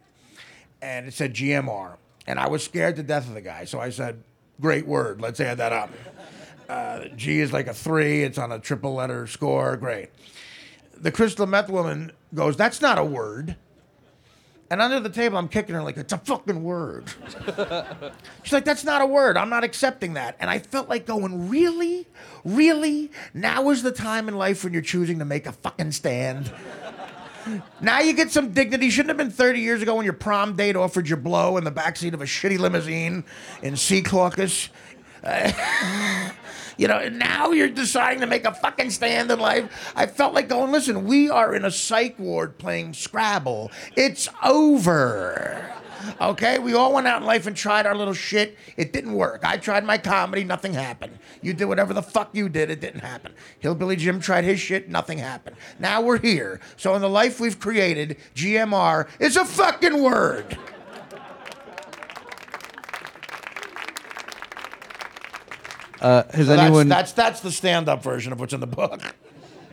And 0.82 1.08
it 1.08 1.13
said 1.13 1.36
GMR. 1.36 1.97
And 2.25 2.39
I 2.39 2.47
was 2.47 2.63
scared 2.63 2.95
to 2.97 3.03
death 3.03 3.27
of 3.27 3.36
the 3.36 3.41
guy. 3.41 3.65
So 3.65 3.79
I 3.79 3.91
said, 3.91 4.23
great 4.60 4.88
word. 4.88 5.21
Let's 5.21 5.39
add 5.39 5.58
that 5.58 5.73
up. 5.73 5.91
Uh, 6.67 7.05
G 7.15 7.39
is 7.39 7.51
like 7.51 7.67
a 7.67 7.73
three. 7.73 8.23
It's 8.23 8.38
on 8.38 8.51
a 8.51 8.60
triple 8.60 8.93
letter 8.93 9.25
score. 9.25 9.77
Great. 9.77 10.10
The 11.01 11.12
crystal 11.12 11.45
meth 11.45 11.69
woman 11.69 12.12
goes, 12.33 12.57
that's 12.57 12.81
not 12.81 12.97
a 12.97 13.03
word. 13.03 13.55
And 14.71 14.81
under 14.81 14.99
the 14.99 15.09
table, 15.09 15.38
I'm 15.38 15.47
kicking 15.47 15.73
her 15.73 15.81
like, 15.81 15.97
it's 15.97 16.13
a 16.13 16.17
fucking 16.19 16.63
word. 16.63 17.12
She's 18.43 18.53
like, 18.53 18.65
that's 18.65 18.83
not 18.83 19.01
a 19.01 19.05
word. 19.05 19.35
I'm 19.35 19.49
not 19.49 19.63
accepting 19.63 20.13
that. 20.13 20.35
And 20.39 20.49
I 20.49 20.59
felt 20.59 20.88
like 20.88 21.07
going, 21.07 21.49
really? 21.49 22.05
Really? 22.45 23.12
Now 23.33 23.71
is 23.71 23.81
the 23.81 23.91
time 23.91 24.27
in 24.27 24.38
life 24.38 24.63
when 24.63 24.73
you're 24.73 24.83
choosing 24.83 25.17
to 25.19 25.25
make 25.25 25.47
a 25.47 25.53
fucking 25.53 25.91
stand? 25.93 26.51
now 27.81 27.99
you 27.99 28.13
get 28.13 28.29
some 28.29 28.51
dignity. 28.51 28.91
Shouldn't 28.91 29.09
have 29.09 29.17
been 29.17 29.31
30 29.31 29.59
years 29.59 29.81
ago 29.81 29.95
when 29.95 30.05
your 30.05 30.13
prom 30.13 30.55
date 30.55 30.75
offered 30.75 31.09
you 31.09 31.15
blow 31.15 31.57
in 31.57 31.63
the 31.63 31.71
backseat 31.71 32.13
of 32.13 32.21
a 32.21 32.25
shitty 32.25 32.59
limousine 32.59 33.23
in 33.63 33.73
Secaucus. 33.73 34.69
You 36.79 36.87
know, 36.87 36.97
and 36.97 37.19
now 37.19 37.51
you're 37.51 37.67
deciding 37.67 38.21
to 38.21 38.25
make 38.25 38.45
a 38.45 38.53
fucking 38.53 38.91
stand 38.91 39.29
in 39.29 39.37
life. 39.37 39.91
I 39.97 40.05
felt 40.05 40.33
like 40.33 40.47
going, 40.47 40.71
listen, 40.71 41.03
we 41.03 41.29
are 41.29 41.53
in 41.53 41.65
a 41.65 41.71
psych 41.71 42.17
ward 42.17 42.57
playing 42.57 42.93
Scrabble. 42.93 43.69
It's 43.97 44.29
over. 44.41 45.73
Okay, 46.21 46.57
we 46.57 46.73
all 46.73 46.93
went 46.93 47.05
out 47.05 47.19
in 47.19 47.27
life 47.27 47.47
and 47.47 47.55
tried 47.57 47.85
our 47.85 47.93
little 47.93 48.13
shit. 48.13 48.57
It 48.77 48.93
didn't 48.93 49.11
work. 49.11 49.43
I 49.43 49.57
tried 49.57 49.83
my 49.83 49.97
comedy, 49.97 50.45
nothing 50.45 50.73
happened. 50.73 51.19
You 51.41 51.51
did 51.51 51.65
whatever 51.65 51.93
the 51.93 52.01
fuck 52.01 52.29
you 52.31 52.47
did, 52.47 52.69
it 52.69 52.79
didn't 52.79 53.01
happen. 53.01 53.33
Hillbilly 53.59 53.97
Jim 53.97 54.21
tried 54.21 54.45
his 54.45 54.61
shit, 54.61 54.87
nothing 54.87 55.17
happened. 55.17 55.57
Now 55.79 55.99
we're 55.99 56.19
here. 56.19 56.61
So 56.77 56.95
in 56.95 57.01
the 57.01 57.09
life 57.09 57.41
we've 57.41 57.59
created, 57.59 58.15
GMR 58.35 59.09
is 59.19 59.35
a 59.35 59.43
fucking 59.43 60.01
word. 60.01 60.57
Uh, 66.01 66.23
has 66.31 66.47
So 66.47 66.53
anyone 66.53 66.88
that's, 66.88 67.12
that's 67.12 67.39
that's 67.39 67.39
the 67.41 67.51
stand-up 67.51 68.01
version 68.03 68.31
of 68.31 68.39
what's 68.39 68.53
in 68.53 68.59
the 68.59 68.67
book. 68.67 69.01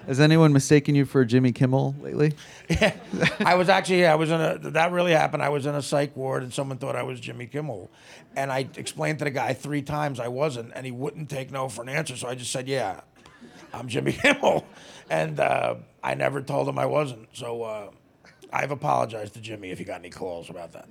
has 0.07 0.19
anyone 0.21 0.53
mistaken 0.53 0.95
you 0.95 1.05
for 1.05 1.25
Jimmy 1.25 1.53
Kimmel 1.53 1.95
lately? 2.01 2.35
Yeah, 2.69 2.95
I 3.41 3.55
was 3.55 3.69
actually 3.69 4.07
I 4.07 4.15
was 4.17 4.31
in 4.31 4.41
a 4.41 4.59
that 4.71 4.93
really 4.93 5.13
happened. 5.13 5.43
I 5.43 5.51
was 5.51 5.67
in 5.67 5.75
a 5.75 5.83
psych 5.83 6.17
ward 6.17 6.43
and 6.43 6.53
someone 6.53 6.79
thought 6.79 6.97
I 6.97 7.03
was 7.05 7.21
Jimmy 7.21 7.47
Kimmel, 7.47 7.91
and 8.35 8.51
I 8.51 8.69
explained 8.77 9.19
to 9.21 9.25
the 9.25 9.31
guy 9.31 9.53
three 9.53 9.83
times 9.83 10.19
I 10.19 10.29
wasn't, 10.29 10.73
and 10.75 10.85
he 10.85 10.93
wouldn't 10.93 11.31
take 11.31 11.51
no 11.51 11.69
for 11.69 11.83
an 11.83 11.89
answer. 11.89 12.17
So 12.17 12.29
I 12.29 12.35
just 12.35 12.51
said, 12.51 12.67
"Yeah, 12.69 13.01
I'm 13.73 13.89
Jimmy 13.89 14.13
Kimmel," 14.23 14.67
and 15.09 15.39
uh, 15.39 15.77
I 16.03 16.15
never 16.15 16.43
told 16.43 16.69
him 16.69 16.79
I 16.79 16.87
wasn't. 16.87 17.29
So 17.33 17.63
uh, 17.63 17.91
I've 18.53 18.73
apologized 18.73 19.35
to 19.35 19.41
Jimmy 19.41 19.71
if 19.71 19.79
he 19.79 19.85
got 19.85 20.01
any 20.01 20.11
calls 20.11 20.51
about 20.51 20.73
that. 20.73 20.89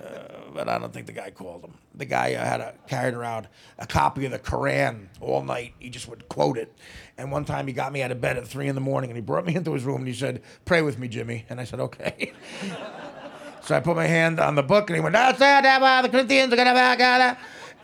Uh, 0.00 0.40
but 0.54 0.68
I 0.68 0.78
don't 0.78 0.92
think 0.92 1.06
the 1.06 1.12
guy 1.12 1.30
called 1.30 1.64
him. 1.64 1.74
The 1.94 2.04
guy 2.04 2.34
uh, 2.34 2.44
had 2.44 2.60
a, 2.60 2.74
carried 2.86 3.14
around 3.14 3.48
a 3.78 3.86
copy 3.86 4.24
of 4.24 4.32
the 4.32 4.38
Quran 4.38 5.08
all 5.20 5.42
night. 5.42 5.74
He 5.78 5.90
just 5.90 6.08
would 6.08 6.28
quote 6.28 6.56
it. 6.56 6.74
And 7.18 7.30
one 7.30 7.44
time 7.44 7.66
he 7.66 7.72
got 7.72 7.92
me 7.92 8.02
out 8.02 8.10
of 8.10 8.20
bed 8.20 8.36
at 8.36 8.46
three 8.46 8.68
in 8.68 8.74
the 8.74 8.80
morning 8.80 9.10
and 9.10 9.16
he 9.16 9.20
brought 9.20 9.44
me 9.44 9.54
into 9.56 9.72
his 9.74 9.84
room 9.84 9.98
and 9.98 10.08
he 10.08 10.14
said, 10.14 10.42
"Pray 10.64 10.82
with 10.82 10.98
me, 10.98 11.08
Jimmy." 11.08 11.44
And 11.50 11.60
I 11.60 11.64
said, 11.64 11.80
"Okay." 11.80 12.32
so 13.62 13.76
I 13.76 13.80
put 13.80 13.96
my 13.96 14.06
hand 14.06 14.40
on 14.40 14.54
the 14.54 14.62
book 14.62 14.88
and 14.88 14.96
he 14.96 15.02
went, 15.02 15.12
"That's 15.12 15.38
that, 15.38 15.62
that, 15.62 16.02
the 16.02 16.08
Corinthians 16.08 16.52
are 16.52 16.56
gonna 16.56 16.74
back 16.74 17.00
out." 17.00 17.36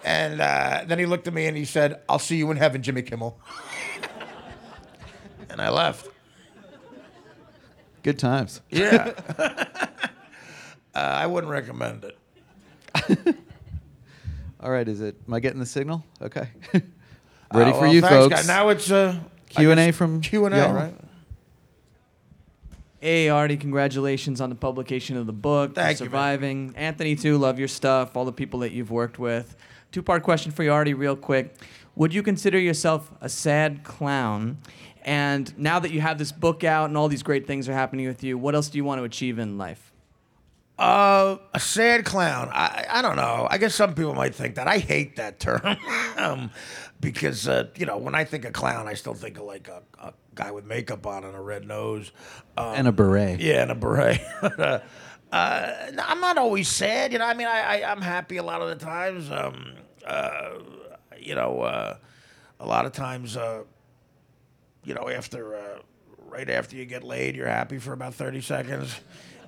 And 0.05 0.40
uh, 0.40 0.85
then 0.87 0.98
he 0.98 1.07
looked 1.07 1.26
at 1.26 1.35
me 1.35 1.46
and 1.46 1.57
he 1.57 1.64
said, 1.64 2.00
"I'll 2.09 2.18
see 2.18 2.37
you 2.37 2.50
in 2.50 2.57
heaven, 2.57 2.83
Jimmy 2.83 3.02
Kimmel." 3.02 3.38
and 5.50 5.61
I 5.61 5.68
left. 5.68 6.09
Good 8.02 8.18
times. 8.18 8.61
Yeah. 8.70 9.12
Uh, 10.96 11.00
I 11.00 11.26
wouldn't 11.26 11.50
recommend 11.52 12.04
it. 12.04 12.16
All 14.61 14.70
right, 14.70 14.88
is 14.88 15.00
it? 15.00 15.16
Am 15.28 15.35
I 15.35 15.40
getting 15.40 15.61
the 15.61 15.66
signal? 15.66 16.04
Okay. 16.22 16.48
Ready 16.72 17.70
Uh, 17.70 17.74
for 17.74 17.80
well, 17.82 17.92
you, 17.94 18.00
thanks, 18.00 18.16
folks. 18.16 18.35
guys. 18.35 18.46
Now 18.48 18.70
it's 18.70 18.90
uh, 18.90 19.18
Q&A 19.50 19.92
from 19.92 20.20
Q 20.20 20.46
and 20.46 20.54
A, 20.54 20.59
y'all. 20.59 20.72
right? 20.72 20.94
Hey, 23.00 23.28
Artie, 23.28 23.59
congratulations 23.59 24.40
on 24.40 24.48
the 24.48 24.56
publication 24.56 25.16
of 25.16 25.26
the 25.26 25.32
book, 25.32 25.70
for 25.70 25.74
Thank 25.82 26.00
you, 26.00 26.04
man. 26.06 26.11
Surviving. 26.11 26.74
Anthony, 26.76 27.14
too, 27.14 27.37
love 27.38 27.59
your 27.59 27.68
stuff, 27.68 28.16
all 28.16 28.24
the 28.24 28.32
people 28.32 28.61
that 28.61 28.72
you've 28.72 28.90
worked 28.90 29.18
with. 29.18 29.54
Two 29.92 30.02
part 30.02 30.22
question 30.22 30.50
for 30.50 30.62
you, 30.64 30.72
Artie, 30.72 30.94
real 30.94 31.14
quick. 31.16 31.54
Would 31.94 32.12
you 32.14 32.22
consider 32.22 32.59
yourself 32.59 33.12
a 33.20 33.28
sad 33.28 33.85
clown? 33.85 34.59
And 35.04 35.56
now 35.59 35.78
that 35.78 35.92
you 35.92 36.00
have 36.00 36.18
this 36.18 36.32
book 36.32 36.64
out 36.64 36.88
and 36.88 36.96
all 36.96 37.06
these 37.09 37.22
great 37.22 37.46
things 37.46 37.68
are 37.68 37.72
happening 37.74 38.06
with 38.09 38.24
you, 38.24 38.37
what 38.37 38.54
else 38.56 38.68
do 38.68 38.78
you 38.78 38.85
want 38.85 38.98
to 39.00 39.04
achieve 39.04 39.38
in 39.38 39.56
life? 39.56 39.92
Uh, 40.78 41.38
a 41.54 41.60
sad 41.60 42.04
clown. 42.04 42.50
I 42.52 42.84
I 42.90 43.02
don't 43.02 43.16
know. 43.16 43.46
I 43.50 43.56
guess 43.56 43.74
some 43.74 43.94
people 43.94 44.14
might 44.14 44.34
think 44.34 44.56
that. 44.56 44.68
I 44.68 44.76
hate 44.78 45.16
that 45.16 45.40
term, 45.40 45.76
um, 46.18 46.50
because 47.00 47.48
uh, 47.48 47.68
you 47.76 47.86
know 47.86 47.96
when 47.96 48.14
I 48.14 48.24
think 48.24 48.44
of 48.44 48.52
clown, 48.52 48.86
I 48.86 48.92
still 48.92 49.14
think 49.14 49.38
of 49.38 49.44
like 49.44 49.68
a, 49.68 49.82
a 49.98 50.12
guy 50.34 50.50
with 50.50 50.66
makeup 50.66 51.06
on 51.06 51.24
and 51.24 51.34
a 51.34 51.40
red 51.40 51.66
nose. 51.66 52.12
Um, 52.58 52.74
and 52.74 52.88
a 52.88 52.92
beret. 52.92 53.40
Yeah, 53.40 53.62
and 53.62 53.70
a 53.70 53.74
beret. 53.74 54.20
uh, 54.42 54.80
uh, 55.32 55.72
no, 55.94 56.02
I'm 56.06 56.20
not 56.20 56.36
always 56.36 56.68
sad, 56.68 57.12
you 57.12 57.18
know. 57.18 57.24
I 57.24 57.32
mean, 57.32 57.46
I, 57.46 57.80
I 57.80 57.90
I'm 57.90 58.02
happy 58.02 58.36
a 58.36 58.42
lot 58.42 58.60
of 58.60 58.68
the 58.68 58.84
times. 58.84 59.30
Um, 59.30 59.76
uh, 60.06 60.58
you 61.18 61.34
know, 61.34 61.62
uh, 61.62 61.96
a 62.60 62.66
lot 62.66 62.84
of 62.84 62.92
times, 62.92 63.36
uh, 63.36 63.64
you 64.84 64.92
know, 64.94 65.08
after 65.08 65.56
uh, 65.56 65.78
right 66.28 66.48
after 66.50 66.76
you 66.76 66.84
get 66.84 67.02
laid, 67.02 67.34
you're 67.34 67.48
happy 67.48 67.78
for 67.78 67.92
about 67.94 68.14
thirty 68.14 68.42
seconds. 68.42 68.94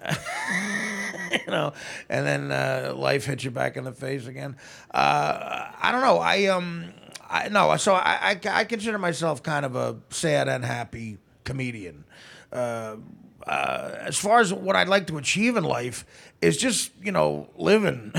you 1.33 1.53
know, 1.53 1.73
and 2.09 2.27
then 2.27 2.53
uh, 2.53 2.95
life 2.97 3.25
hits 3.25 3.45
you 3.45 3.51
back 3.51 3.77
in 3.77 3.85
the 3.85 3.93
face 3.93 4.27
again. 4.27 4.57
Uh, 4.93 5.67
I 5.81 5.93
don't 5.93 6.03
know. 6.03 6.19
I 6.19 6.47
um, 6.47 6.93
I 7.29 7.49
no. 7.49 7.77
So 7.77 7.95
I, 7.95 8.31
I 8.31 8.41
I 8.51 8.65
consider 8.65 8.99
myself 8.99 9.43
kind 9.43 9.65
of 9.65 9.77
a 9.77 9.97
sad 10.11 10.49
and 10.49 10.65
happy 10.65 11.19
comedian. 11.45 12.05
Uh, 12.53 12.97
uh, 13.47 13.95
as 14.01 14.19
far 14.19 14.41
as 14.41 14.53
what 14.53 14.77
I'd 14.77 14.89
like 14.89 15.07
to 15.07 15.17
achieve 15.17 15.57
in 15.57 15.65
life 15.65 16.05
is 16.43 16.57
just 16.57 16.91
you 17.03 17.13
know 17.13 17.49
living, 17.57 18.13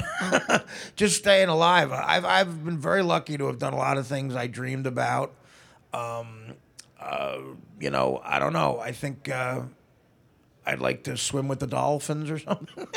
just 0.95 1.17
staying 1.17 1.49
alive. 1.49 1.91
I've 1.91 2.25
I've 2.25 2.65
been 2.65 2.79
very 2.79 3.03
lucky 3.03 3.37
to 3.37 3.47
have 3.47 3.59
done 3.59 3.73
a 3.73 3.77
lot 3.77 3.97
of 3.97 4.07
things 4.07 4.35
I 4.35 4.47
dreamed 4.47 4.87
about. 4.87 5.33
Um, 5.93 6.53
uh, 6.99 7.37
you 7.79 7.89
know, 7.89 8.21
I 8.23 8.39
don't 8.39 8.53
know. 8.53 8.79
I 8.79 8.91
think 8.91 9.29
uh, 9.29 9.61
I'd 10.69 10.79
like 10.79 11.03
to 11.05 11.17
swim 11.17 11.47
with 11.47 11.59
the 11.59 11.67
dolphins 11.67 12.29
or 12.29 12.37
something. 12.49 12.87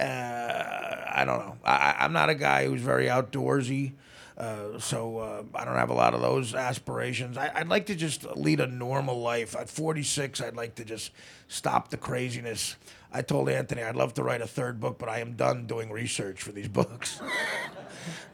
uh, 0.00 0.02
I 0.02 1.24
don't 1.24 1.38
know. 1.38 1.56
I, 1.64 1.96
I'm 2.00 2.12
not 2.12 2.28
a 2.28 2.34
guy 2.34 2.66
who's 2.66 2.82
very 2.82 3.06
outdoorsy. 3.06 3.92
Uh, 4.36 4.78
so 4.78 5.18
uh, 5.18 5.42
I 5.54 5.64
don't 5.64 5.76
have 5.76 5.88
a 5.88 5.94
lot 5.94 6.12
of 6.12 6.20
those 6.20 6.54
aspirations. 6.54 7.38
I, 7.38 7.50
I'd 7.54 7.68
like 7.68 7.86
to 7.86 7.94
just 7.94 8.24
lead 8.36 8.60
a 8.60 8.66
normal 8.66 9.20
life. 9.20 9.56
At 9.56 9.70
46, 9.70 10.42
I'd 10.42 10.56
like 10.56 10.74
to 10.74 10.84
just 10.84 11.12
stop 11.48 11.88
the 11.88 11.96
craziness. 11.96 12.76
I 13.12 13.22
told 13.22 13.48
Anthony 13.48 13.82
I'd 13.82 13.96
love 13.96 14.12
to 14.14 14.22
write 14.22 14.42
a 14.42 14.46
third 14.46 14.78
book, 14.78 14.98
but 14.98 15.08
I 15.08 15.20
am 15.20 15.34
done 15.34 15.66
doing 15.66 15.90
research 15.90 16.42
for 16.42 16.52
these 16.52 16.68
books. 16.80 17.20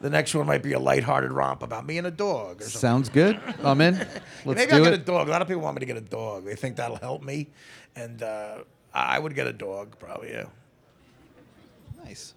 The 0.01 0.09
next 0.09 0.33
one 0.35 0.45
might 0.47 0.63
be 0.63 0.73
a 0.73 0.79
lighthearted 0.79 1.31
romp 1.31 1.63
about 1.63 1.85
me 1.85 1.97
and 1.97 2.07
a 2.07 2.11
dog 2.11 2.61
or 2.61 2.63
something. 2.65 2.79
Sounds 2.79 3.09
good. 3.09 3.39
I'm 3.63 3.79
in. 3.81 3.95
Let's 4.45 4.59
Maybe 4.59 4.71
do 4.71 4.77
I'll 4.77 4.83
get 4.83 4.93
it. 4.93 5.01
a 5.01 5.03
dog. 5.03 5.27
A 5.27 5.31
lot 5.31 5.41
of 5.41 5.47
people 5.47 5.61
want 5.63 5.75
me 5.75 5.79
to 5.81 5.85
get 5.85 5.97
a 5.97 6.01
dog. 6.01 6.45
They 6.45 6.55
think 6.55 6.75
that'll 6.77 6.97
help 6.97 7.23
me, 7.23 7.47
and 7.95 8.21
uh, 8.23 8.59
I 8.93 9.15
I 9.15 9.19
would 9.19 9.35
get 9.35 9.47
a 9.47 9.53
dog 9.53 9.97
probably. 9.99 10.31
Yeah. 10.31 10.45
Nice. 12.03 12.33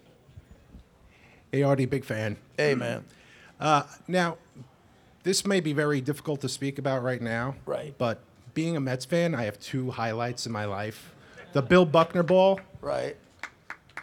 ARD, 1.53 1.89
big 1.89 2.03
fan. 2.03 2.37
Hey 2.57 2.75
man. 2.75 3.05
Uh, 3.59 3.83
now, 4.07 4.37
this 5.23 5.45
may 5.45 5.59
be 5.59 5.73
very 5.73 5.99
difficult 6.01 6.41
to 6.41 6.49
speak 6.49 6.77
about 6.79 7.03
right 7.03 7.21
now. 7.21 7.55
Right. 7.65 7.93
But 7.97 8.19
being 8.53 8.75
a 8.75 8.79
Mets 8.79 9.05
fan, 9.05 9.33
I 9.35 9.43
have 9.45 9.59
two 9.59 9.91
highlights 9.91 10.45
in 10.45 10.51
my 10.51 10.65
life 10.65 11.13
the 11.53 11.61
Bill 11.61 11.85
Buckner 11.85 12.23
ball 12.23 12.59
Right. 12.81 13.15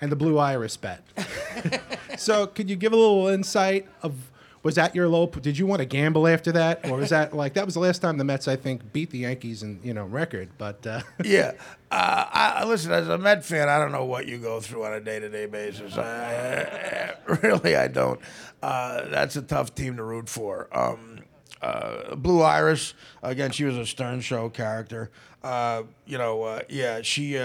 and 0.01 0.11
the 0.11 0.17
Blue 0.17 0.39
Iris 0.39 0.77
bet. 0.77 1.03
So, 2.17 2.47
could 2.47 2.69
you 2.71 2.77
give 2.77 2.93
a 2.93 2.97
little 2.97 3.29
insight 3.29 3.87
of 4.03 4.15
was 4.63 4.77
that 4.77 4.95
your 4.95 5.09
low? 5.09 5.27
Did 5.27 5.59
you 5.59 5.67
want 5.67 5.81
to 5.81 5.85
gamble 5.87 6.27
after 6.27 6.51
that, 6.53 6.89
or 6.89 6.97
was 6.97 7.11
that 7.11 7.35
like 7.35 7.53
that 7.55 7.67
was 7.67 7.75
the 7.75 7.81
last 7.81 7.99
time 8.01 8.17
the 8.17 8.25
Mets 8.25 8.49
I 8.49 8.57
think 8.57 8.93
beat 8.95 9.11
the 9.11 9.19
Yankees 9.19 9.63
in 9.63 9.79
you 9.85 9.93
know 9.93 10.05
record? 10.07 10.49
But 10.57 10.87
uh, 10.87 11.01
yeah. 11.25 11.53
Uh, 11.91 12.27
I, 12.33 12.65
listen, 12.65 12.91
as 12.91 13.09
a 13.09 13.19
Met 13.19 13.45
fan, 13.45 13.69
I 13.69 13.79
don't 13.79 13.93
know 13.93 14.05
what 14.07 14.27
you 14.27 14.39
go 14.39 14.61
through 14.61 14.85
on 14.85 14.95
a 14.95 15.01
day-to-day 15.01 15.47
basis. 15.47 15.97
I, 15.97 17.13
I- 17.29 17.33
really, 17.43 17.77
I 17.77 17.89
don't. 17.89 18.19
Uh, 18.63 19.07
that's 19.11 19.37
a 19.37 19.43
tough 19.43 19.75
team 19.75 19.97
to 19.99 20.03
root 20.03 20.29
for. 20.29 20.67
Um, 20.77 21.21
uh, 21.63 22.15
Blue 22.17 22.43
Iris, 22.43 22.95
again, 23.23 23.51
she 23.53 23.65
was 23.65 23.77
a 23.77 23.87
Stern 23.87 24.21
Show 24.23 24.49
character. 24.49 25.11
Uh, 25.43 25.83
you 26.07 26.17
know, 26.19 26.43
uh, 26.43 26.61
yeah, 26.69 27.03
she. 27.03 27.37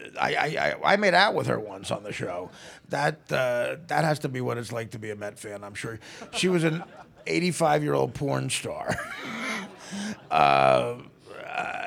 Uh, 0.00 0.18
I, 0.20 0.74
I, 0.84 0.92
I 0.92 0.96
made 0.96 1.14
out 1.14 1.34
with 1.34 1.46
her 1.46 1.58
once 1.58 1.90
on 1.90 2.02
the 2.02 2.12
show. 2.12 2.50
That 2.88 3.20
uh, 3.30 3.76
that 3.86 4.04
has 4.04 4.20
to 4.20 4.28
be 4.28 4.40
what 4.40 4.58
it's 4.58 4.72
like 4.72 4.90
to 4.92 4.98
be 4.98 5.10
a 5.10 5.16
Met 5.16 5.38
fan. 5.38 5.64
I'm 5.64 5.74
sure 5.74 5.98
she 6.32 6.48
was 6.48 6.64
an 6.64 6.82
85 7.26 7.82
year 7.82 7.94
old 7.94 8.14
porn 8.14 8.50
star. 8.50 8.96
uh, 10.30 10.96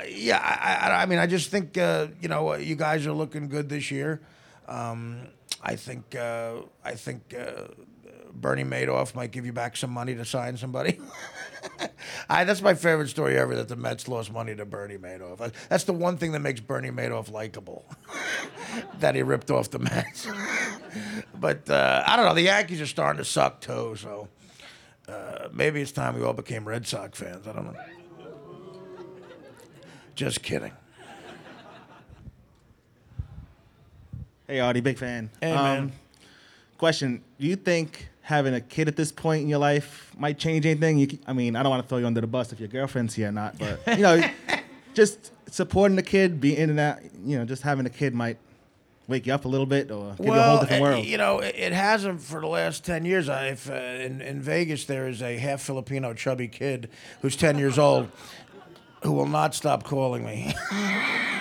yeah, 0.10 0.40
I, 0.40 0.90
I, 0.90 1.02
I 1.04 1.06
mean, 1.06 1.20
I 1.20 1.28
just 1.28 1.50
think 1.50 1.78
uh, 1.78 2.08
you 2.22 2.30
know 2.30 2.56
you 2.56 2.76
guys 2.76 3.06
are 3.08 3.14
looking 3.14 3.48
good 3.50 3.70
this 3.70 3.92
year. 3.92 4.22
Um, 4.68 5.28
I 5.62 5.76
think 5.76 6.16
uh, 6.16 6.62
I 6.84 6.96
think 6.96 7.34
uh, 7.38 7.68
Bernie 8.34 8.64
Madoff 8.64 9.16
might 9.16 9.32
give 9.32 9.46
you 9.46 9.54
back 9.54 9.78
some 9.78 9.92
money 9.92 10.16
to 10.16 10.26
sign 10.26 10.58
somebody. 10.58 11.00
I, 12.30 12.44
that's 12.44 12.62
my 12.62 12.74
favorite 12.74 13.10
story 13.10 13.38
ever 13.38 13.56
that 13.56 13.68
the 13.68 13.76
Mets 13.76 14.08
lost 14.08 14.32
money 14.32 14.56
to 14.56 14.66
Bernie 14.66 14.98
Madoff. 14.98 15.52
That's 15.70 15.84
the 15.84 15.94
one 15.94 16.18
thing 16.18 16.32
that 16.34 16.40
makes 16.40 16.60
Bernie 16.60 16.90
Madoff 16.90 17.32
likable. 17.32 17.86
that 19.00 19.16
he 19.16 19.22
ripped 19.22 19.52
off 19.52 19.70
the 19.70 19.80
Mets. 19.80 20.28
but 21.40 21.70
uh, 21.70 22.04
I 22.06 22.16
don't 22.16 22.26
know. 22.26 22.34
The 22.34 22.42
Yankees 22.42 22.82
are 22.82 22.88
starting 22.88 23.20
to 23.20 23.26
suck 23.26 23.62
too, 23.62 23.96
so 23.98 24.28
uh, 25.08 25.50
maybe 25.54 25.82
it's 25.82 25.92
time 25.92 26.16
we 26.16 26.24
all 26.24 26.34
became 26.34 26.68
Red 26.68 26.88
Sox 26.88 27.20
fans. 27.20 27.48
I 27.48 27.54
don't 27.54 27.66
know. 27.66 27.80
Just 30.16 30.42
kidding. 30.44 30.72
Hey, 34.48 34.60
Artie, 34.60 34.82
big 34.82 34.98
fan. 34.98 35.30
Um, 35.42 35.50
Hey, 35.50 35.56
man. 35.56 35.92
Question: 36.78 37.24
Do 37.40 37.48
you 37.48 37.56
think 37.56 38.10
having 38.24 38.54
a 38.54 38.62
kid 38.62 38.88
at 38.88 38.96
this 38.96 39.12
point 39.12 39.44
in 39.44 39.50
your 39.50 39.60
life 39.60 40.12
might 40.18 40.40
change 40.40 40.66
anything? 40.66 40.98
You, 40.98 41.20
I 41.28 41.34
mean, 41.34 41.56
I 41.56 41.64
don't 41.64 41.70
want 41.70 41.84
to 41.84 41.88
throw 41.88 42.00
you 42.00 42.08
under 42.08 42.22
the 42.22 42.28
bus 42.28 42.52
if 42.52 42.60
your 42.60 42.70
girlfriend's 42.70 43.14
here 43.14 43.30
or 43.30 43.32
not, 43.32 43.58
but 43.60 43.80
you 43.98 44.04
know, 44.04 44.24
just 44.94 45.32
supporting 45.54 45.96
the 45.96 46.04
kid, 46.04 46.42
being 46.42 46.58
in 46.58 46.70
and 46.72 46.80
out, 46.80 47.00
you 47.24 47.38
know, 47.38 47.46
just 47.46 47.62
having 47.62 47.86
a 47.86 47.90
kid 47.90 48.14
might 48.14 48.38
wake 49.08 49.28
you 49.28 49.34
up 49.34 49.46
a 49.46 49.48
little 49.48 49.66
bit 49.66 49.92
or 49.92 50.16
give 50.16 50.28
you 50.28 50.34
a 50.34 50.42
whole 50.42 50.60
different 50.60 50.82
uh, 50.82 50.86
world. 50.86 51.06
you 51.06 51.18
know, 51.18 51.40
it, 51.40 51.56
it 51.56 51.74
hasn't 51.74 52.22
for 52.22 52.40
the 52.40 52.48
last 52.48 52.86
10 52.86 53.06
years. 53.06 53.28
I, 53.30 53.48
if, 53.48 53.70
uh, 53.70 53.74
in, 53.74 54.22
in 54.22 54.42
Vegas, 54.42 54.86
there 54.86 55.08
is 55.08 55.22
a 55.22 55.38
half 55.38 55.62
Filipino 55.62 56.14
chubby 56.14 56.48
kid 56.48 56.90
who's 57.22 57.36
10 57.36 57.58
years 57.60 57.78
old 57.78 58.10
who 59.04 59.12
will 59.12 59.28
not 59.28 59.54
stop 59.54 59.84
calling 59.84 60.26
me. 60.26 60.56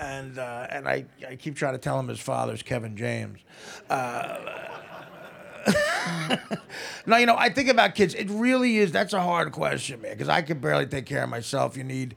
and 0.00 0.38
uh, 0.38 0.66
and 0.70 0.88
I, 0.88 1.04
I 1.28 1.36
keep 1.36 1.56
trying 1.56 1.74
to 1.74 1.78
tell 1.78 1.98
him 1.98 2.08
his 2.08 2.20
father's 2.20 2.62
Kevin 2.62 2.96
James. 2.96 3.40
Uh, 3.88 4.38
no, 7.06 7.16
you 7.16 7.26
know, 7.26 7.36
I 7.36 7.48
think 7.50 7.68
about 7.68 7.94
kids. 7.94 8.14
It 8.14 8.28
really 8.30 8.78
is. 8.78 8.92
That's 8.92 9.12
a 9.12 9.20
hard 9.20 9.52
question, 9.52 10.00
man, 10.00 10.12
because 10.12 10.28
I 10.28 10.42
can 10.42 10.58
barely 10.58 10.86
take 10.86 11.06
care 11.06 11.22
of 11.22 11.30
myself. 11.30 11.76
You 11.76 11.84
need 11.84 12.16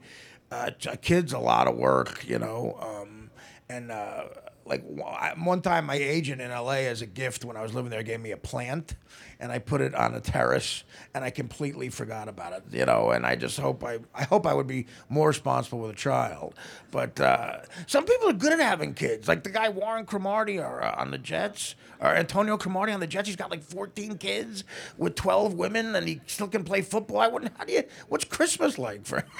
uh, 0.50 0.70
kids, 1.02 1.32
a 1.32 1.38
lot 1.38 1.68
of 1.68 1.76
work, 1.76 2.24
you 2.26 2.38
know. 2.38 2.76
Um, 2.80 3.30
and 3.68 3.90
uh, 3.90 4.24
like 4.66 4.82
one 4.84 5.62
time, 5.62 5.86
my 5.86 5.94
agent 5.94 6.40
in 6.40 6.50
LA, 6.50 6.86
as 6.90 7.00
a 7.00 7.06
gift 7.06 7.44
when 7.44 7.56
I 7.56 7.62
was 7.62 7.72
living 7.72 7.90
there, 7.90 8.02
gave 8.02 8.20
me 8.20 8.32
a 8.32 8.36
plant, 8.36 8.96
and 9.38 9.52
I 9.52 9.58
put 9.58 9.80
it 9.80 9.94
on 9.94 10.14
a 10.14 10.20
terrace, 10.20 10.82
and 11.14 11.24
I 11.24 11.30
completely 11.30 11.88
forgot 11.88 12.28
about 12.28 12.52
it, 12.52 12.64
you 12.72 12.84
know. 12.84 13.10
And 13.10 13.24
I 13.24 13.36
just 13.36 13.58
hope 13.58 13.84
I, 13.84 14.00
I 14.14 14.24
hope 14.24 14.46
I 14.46 14.54
would 14.54 14.66
be 14.66 14.86
more 15.08 15.28
responsible 15.28 15.78
with 15.78 15.92
a 15.92 15.98
child. 15.98 16.54
But 16.90 17.20
uh, 17.20 17.58
some 17.86 18.04
people 18.04 18.30
are 18.30 18.34
good 18.34 18.52
at 18.52 18.60
having 18.60 18.94
kids, 18.94 19.28
like 19.28 19.44
the 19.44 19.50
guy 19.50 19.68
Warren 19.68 20.04
Cromartie 20.04 20.58
uh, 20.58 21.00
on 21.00 21.10
the 21.10 21.18
Jets, 21.18 21.76
or 22.00 22.14
Antonio 22.14 22.56
Cromartie 22.56 22.92
on 22.92 23.00
the 23.00 23.06
Jets. 23.06 23.28
He's 23.28 23.36
got 23.36 23.50
like 23.50 23.62
14 23.62 24.18
kids 24.18 24.64
with 24.96 25.14
12 25.14 25.54
women, 25.54 25.94
and 25.94 26.08
he 26.08 26.20
still 26.26 26.48
can 26.48 26.64
play 26.64 26.82
football. 26.82 27.20
I 27.20 27.28
wouldn't. 27.28 27.56
How 27.56 27.64
do 27.64 27.72
you? 27.72 27.84
What's 28.08 28.24
Christmas 28.24 28.78
like 28.78 29.06
for? 29.06 29.24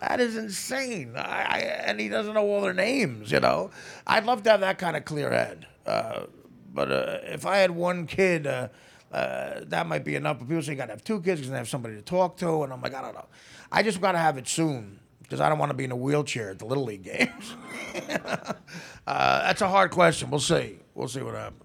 That 0.00 0.20
is 0.20 0.36
insane. 0.36 1.14
I, 1.16 1.20
I, 1.20 1.58
and 1.58 1.98
he 1.98 2.08
doesn't 2.08 2.34
know 2.34 2.46
all 2.46 2.60
their 2.60 2.74
names, 2.74 3.32
you 3.32 3.40
know. 3.40 3.70
I'd 4.06 4.24
love 4.24 4.42
to 4.42 4.50
have 4.50 4.60
that 4.60 4.78
kind 4.78 4.96
of 4.96 5.04
clear 5.04 5.30
head. 5.30 5.66
Uh, 5.86 6.26
but 6.72 6.92
uh, 6.92 7.18
if 7.22 7.46
I 7.46 7.58
had 7.58 7.70
one 7.70 8.06
kid, 8.06 8.46
uh, 8.46 8.68
uh, 9.12 9.60
that 9.66 9.86
might 9.86 10.04
be 10.04 10.14
enough. 10.14 10.38
But 10.38 10.48
people 10.48 10.62
say 10.62 10.72
you 10.72 10.76
got 10.76 10.86
to 10.86 10.92
have 10.92 11.04
two 11.04 11.20
kids 11.20 11.40
because 11.40 11.50
they 11.50 11.56
have 11.56 11.68
somebody 11.68 11.94
to 11.94 12.02
talk 12.02 12.36
to. 12.38 12.62
And 12.62 12.72
I'm 12.72 12.82
like, 12.82 12.94
I 12.94 13.00
don't 13.00 13.14
know. 13.14 13.26
I 13.72 13.82
just 13.82 14.00
got 14.00 14.12
to 14.12 14.18
have 14.18 14.36
it 14.36 14.46
soon 14.48 15.00
because 15.22 15.40
I 15.40 15.48
don't 15.48 15.58
want 15.58 15.70
to 15.70 15.76
be 15.76 15.84
in 15.84 15.92
a 15.92 15.96
wheelchair 15.96 16.50
at 16.50 16.58
the 16.58 16.66
Little 16.66 16.84
League 16.84 17.04
games. 17.04 17.54
uh, 18.14 18.52
that's 19.06 19.62
a 19.62 19.68
hard 19.68 19.90
question. 19.90 20.30
We'll 20.30 20.40
see. 20.40 20.78
We'll 20.96 21.08
see 21.08 21.20
what 21.20 21.34
happens. 21.34 21.62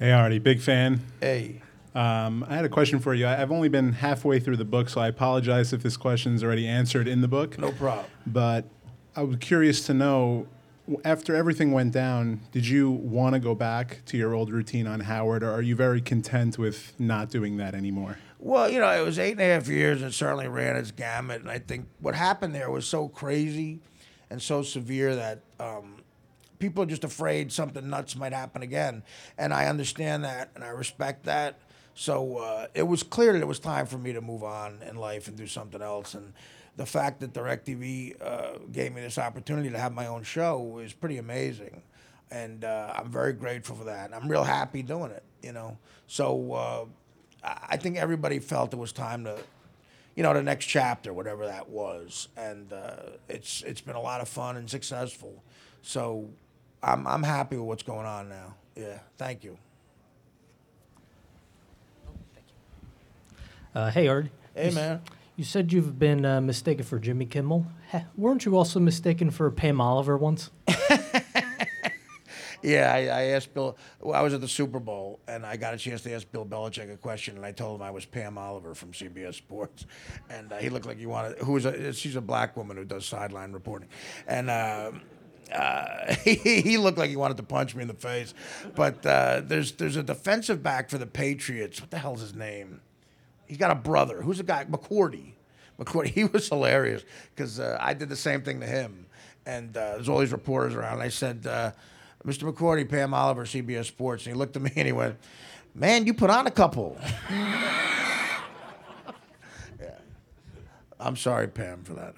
Hey, 0.00 0.10
Artie, 0.10 0.40
big 0.40 0.60
fan. 0.60 1.00
Hey. 1.20 1.62
Um, 1.94 2.44
I 2.48 2.56
had 2.56 2.64
a 2.64 2.68
question 2.68 2.98
for 2.98 3.14
you. 3.14 3.26
I- 3.26 3.40
I've 3.40 3.52
only 3.52 3.68
been 3.68 3.92
halfway 3.92 4.40
through 4.40 4.56
the 4.56 4.64
book, 4.64 4.88
so 4.88 5.00
I 5.00 5.06
apologize 5.06 5.72
if 5.72 5.82
this 5.84 5.96
question's 5.96 6.42
already 6.42 6.66
answered 6.66 7.06
in 7.06 7.20
the 7.20 7.28
book. 7.28 7.58
No 7.58 7.70
problem. 7.70 8.06
But 8.26 8.64
I 9.14 9.22
was 9.22 9.36
curious 9.36 9.86
to 9.86 9.94
know, 9.94 10.48
after 11.04 11.36
everything 11.36 11.70
went 11.70 11.92
down, 11.92 12.40
did 12.50 12.66
you 12.66 12.90
want 12.90 13.34
to 13.34 13.38
go 13.38 13.54
back 13.54 14.00
to 14.06 14.16
your 14.16 14.34
old 14.34 14.50
routine 14.50 14.88
on 14.88 15.00
Howard, 15.00 15.44
or 15.44 15.52
are 15.52 15.62
you 15.62 15.76
very 15.76 16.00
content 16.00 16.58
with 16.58 16.92
not 16.98 17.30
doing 17.30 17.56
that 17.58 17.76
anymore? 17.76 18.18
Well, 18.40 18.68
you 18.68 18.80
know, 18.80 18.90
it 18.90 19.04
was 19.04 19.16
eight 19.20 19.32
and 19.32 19.40
a 19.42 19.44
half 19.44 19.68
years. 19.68 20.02
It 20.02 20.12
certainly 20.12 20.48
ran 20.48 20.74
its 20.74 20.90
gamut, 20.90 21.40
and 21.40 21.50
I 21.50 21.60
think 21.60 21.86
what 22.00 22.16
happened 22.16 22.52
there 22.54 22.70
was 22.70 22.84
so 22.86 23.06
crazy 23.06 23.78
and 24.30 24.40
so 24.40 24.62
severe 24.62 25.14
that 25.16 25.42
um, 25.58 25.96
people 26.60 26.84
are 26.84 26.86
just 26.86 27.02
afraid 27.02 27.50
something 27.50 27.90
nuts 27.90 28.14
might 28.14 28.32
happen 28.32 28.62
again. 28.62 29.02
And 29.36 29.52
I 29.52 29.66
understand 29.66 30.22
that, 30.24 30.50
and 30.54 30.62
I 30.62 30.68
respect 30.68 31.24
that. 31.24 31.58
So 31.94 32.38
uh, 32.38 32.66
it 32.74 32.84
was 32.84 33.02
clear 33.02 33.32
that 33.32 33.42
it 33.42 33.48
was 33.48 33.58
time 33.58 33.86
for 33.86 33.98
me 33.98 34.12
to 34.12 34.20
move 34.20 34.44
on 34.44 34.78
in 34.88 34.96
life 34.96 35.26
and 35.26 35.36
do 35.36 35.46
something 35.46 35.82
else. 35.82 36.14
And 36.14 36.32
the 36.76 36.86
fact 36.86 37.20
that 37.20 37.32
DirecTV 37.32 38.14
uh, 38.22 38.58
gave 38.70 38.94
me 38.94 39.00
this 39.00 39.18
opportunity 39.18 39.70
to 39.70 39.78
have 39.78 39.92
my 39.92 40.06
own 40.06 40.22
show 40.22 40.78
is 40.78 40.92
pretty 40.92 41.18
amazing. 41.18 41.82
And 42.30 42.64
uh, 42.64 42.92
I'm 42.96 43.10
very 43.10 43.32
grateful 43.32 43.74
for 43.74 43.84
that. 43.84 44.14
I'm 44.14 44.28
real 44.28 44.44
happy 44.44 44.82
doing 44.82 45.10
it, 45.10 45.24
you 45.42 45.52
know. 45.52 45.76
So 46.06 46.52
uh, 46.52 46.84
I 47.42 47.76
think 47.76 47.96
everybody 47.96 48.38
felt 48.38 48.72
it 48.72 48.78
was 48.78 48.92
time 48.92 49.24
to, 49.24 49.36
you 50.14 50.22
know, 50.22 50.32
the 50.32 50.42
next 50.42 50.66
chapter, 50.66 51.12
whatever 51.12 51.46
that 51.46 51.68
was. 51.68 52.28
And 52.36 52.72
uh, 52.72 52.96
it's 53.28 53.62
it's 53.62 53.80
been 53.80 53.96
a 53.96 54.00
lot 54.00 54.20
of 54.20 54.28
fun 54.28 54.56
and 54.56 54.70
successful. 54.70 55.42
So 55.82 56.30
I'm 56.82 57.06
I'm 57.06 57.22
happy 57.22 57.56
with 57.56 57.66
what's 57.66 57.82
going 57.82 58.06
on 58.06 58.28
now. 58.28 58.54
Yeah, 58.76 58.98
thank 59.18 59.44
you. 59.44 59.58
Uh, 63.74 63.90
hey, 63.90 64.08
Art. 64.08 64.26
Hey, 64.54 64.64
You 64.64 64.68
s- 64.70 64.74
man. 64.74 65.00
You 65.36 65.44
said 65.44 65.72
you've 65.72 65.98
been 65.98 66.26
uh, 66.26 66.40
mistaken 66.42 66.84
for 66.84 66.98
Jimmy 66.98 67.24
Kimmel. 67.24 67.64
Heh, 67.88 68.02
weren't 68.14 68.44
you 68.44 68.56
also 68.58 68.78
mistaken 68.78 69.30
for 69.30 69.50
Pam 69.50 69.80
Oliver 69.80 70.16
once? 70.16 70.50
Yeah, 72.62 72.92
I, 72.92 72.98
I 73.06 73.22
asked 73.28 73.54
Bill. 73.54 73.74
Well, 74.02 74.14
I 74.14 74.20
was 74.20 74.34
at 74.34 74.42
the 74.42 74.48
Super 74.48 74.78
Bowl, 74.80 75.18
and 75.26 75.46
I 75.46 75.56
got 75.56 75.72
a 75.72 75.78
chance 75.78 76.02
to 76.02 76.12
ask 76.12 76.30
Bill 76.30 76.44
Belichick 76.44 76.92
a 76.92 76.96
question, 76.98 77.36
and 77.36 77.46
I 77.46 77.52
told 77.52 77.80
him 77.80 77.82
I 77.86 77.90
was 77.90 78.04
Pam 78.04 78.36
Oliver 78.36 78.74
from 78.74 78.92
CBS 78.92 79.36
Sports, 79.36 79.86
and 80.28 80.52
uh, 80.52 80.58
he 80.58 80.68
looked 80.68 80.84
like 80.84 80.98
he 80.98 81.06
wanted. 81.06 81.38
Who 81.38 81.52
was 81.52 81.64
a? 81.64 81.90
She's 81.94 82.16
a 82.16 82.20
black 82.20 82.58
woman 82.58 82.76
who 82.76 82.84
does 82.84 83.06
sideline 83.06 83.52
reporting, 83.52 83.88
and. 84.26 84.50
Uh, 84.50 84.92
uh, 85.52 86.14
he, 86.24 86.76
looked 86.78 86.98
like 86.98 87.10
he 87.10 87.16
wanted 87.16 87.36
to 87.38 87.42
punch 87.42 87.74
me 87.74 87.82
in 87.82 87.88
the 87.88 87.94
face, 87.94 88.34
but 88.74 89.04
uh, 89.04 89.42
there's 89.44 89.72
there's 89.72 89.96
a 89.96 90.02
defensive 90.02 90.62
back 90.62 90.90
for 90.90 90.98
the 90.98 91.06
Patriots. 91.06 91.80
What 91.80 91.90
the 91.90 91.98
hell's 91.98 92.20
his 92.20 92.34
name? 92.34 92.80
He's 93.46 93.58
got 93.58 93.70
a 93.70 93.76
brother. 93.76 94.22
Who's 94.22 94.38
the 94.38 94.44
guy? 94.44 94.64
McCourty. 94.64 95.32
McCourty. 95.78 96.10
He 96.14 96.24
was 96.24 96.48
hilarious 96.48 97.02
because 97.34 97.58
uh, 97.58 97.78
I 97.80 97.94
did 97.94 98.08
the 98.08 98.16
same 98.16 98.42
thing 98.42 98.60
to 98.60 98.66
him. 98.66 99.06
And 99.46 99.76
uh, 99.76 99.94
there's 99.94 100.08
all 100.08 100.18
these 100.18 100.32
reporters 100.32 100.74
around. 100.74 101.00
I 101.00 101.08
said, 101.08 101.46
uh, 101.46 101.72
Mr. 102.24 102.50
McCourty, 102.50 102.88
Pam 102.88 103.14
Oliver, 103.14 103.44
CBS 103.44 103.86
Sports. 103.86 104.26
And 104.26 104.34
he 104.34 104.38
looked 104.38 104.54
at 104.54 104.62
me 104.62 104.70
and 104.76 104.86
he 104.86 104.92
went, 104.92 105.16
Man, 105.74 106.06
you 106.06 106.14
put 106.14 106.30
on 106.30 106.46
a 106.46 106.50
couple. 106.50 106.96
yeah. 107.30 107.88
I'm 110.98 111.16
sorry, 111.16 111.48
Pam, 111.48 111.82
for 111.82 111.94
that. 111.94 112.14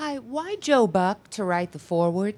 Hi, 0.00 0.16
why 0.16 0.56
Joe 0.60 0.86
Buck 0.86 1.28
to 1.32 1.44
write 1.44 1.72
the 1.72 1.78
foreword? 1.78 2.34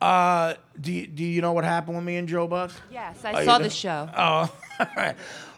Uh, 0.00 0.54
do, 0.80 0.92
you, 0.92 1.08
do 1.08 1.24
you 1.24 1.40
know 1.40 1.52
what 1.52 1.64
happened 1.64 1.96
with 1.96 2.06
me 2.06 2.18
and 2.18 2.28
Joe 2.28 2.46
Buck? 2.46 2.70
Yes, 2.88 3.18
Oh, 3.24 3.30
I 3.30 3.40
you 3.40 3.44
saw 3.44 3.58
the 3.58 3.68
show. 3.68 4.08
Oh, 4.16 4.54
all 4.78 4.86
right. 4.96 5.16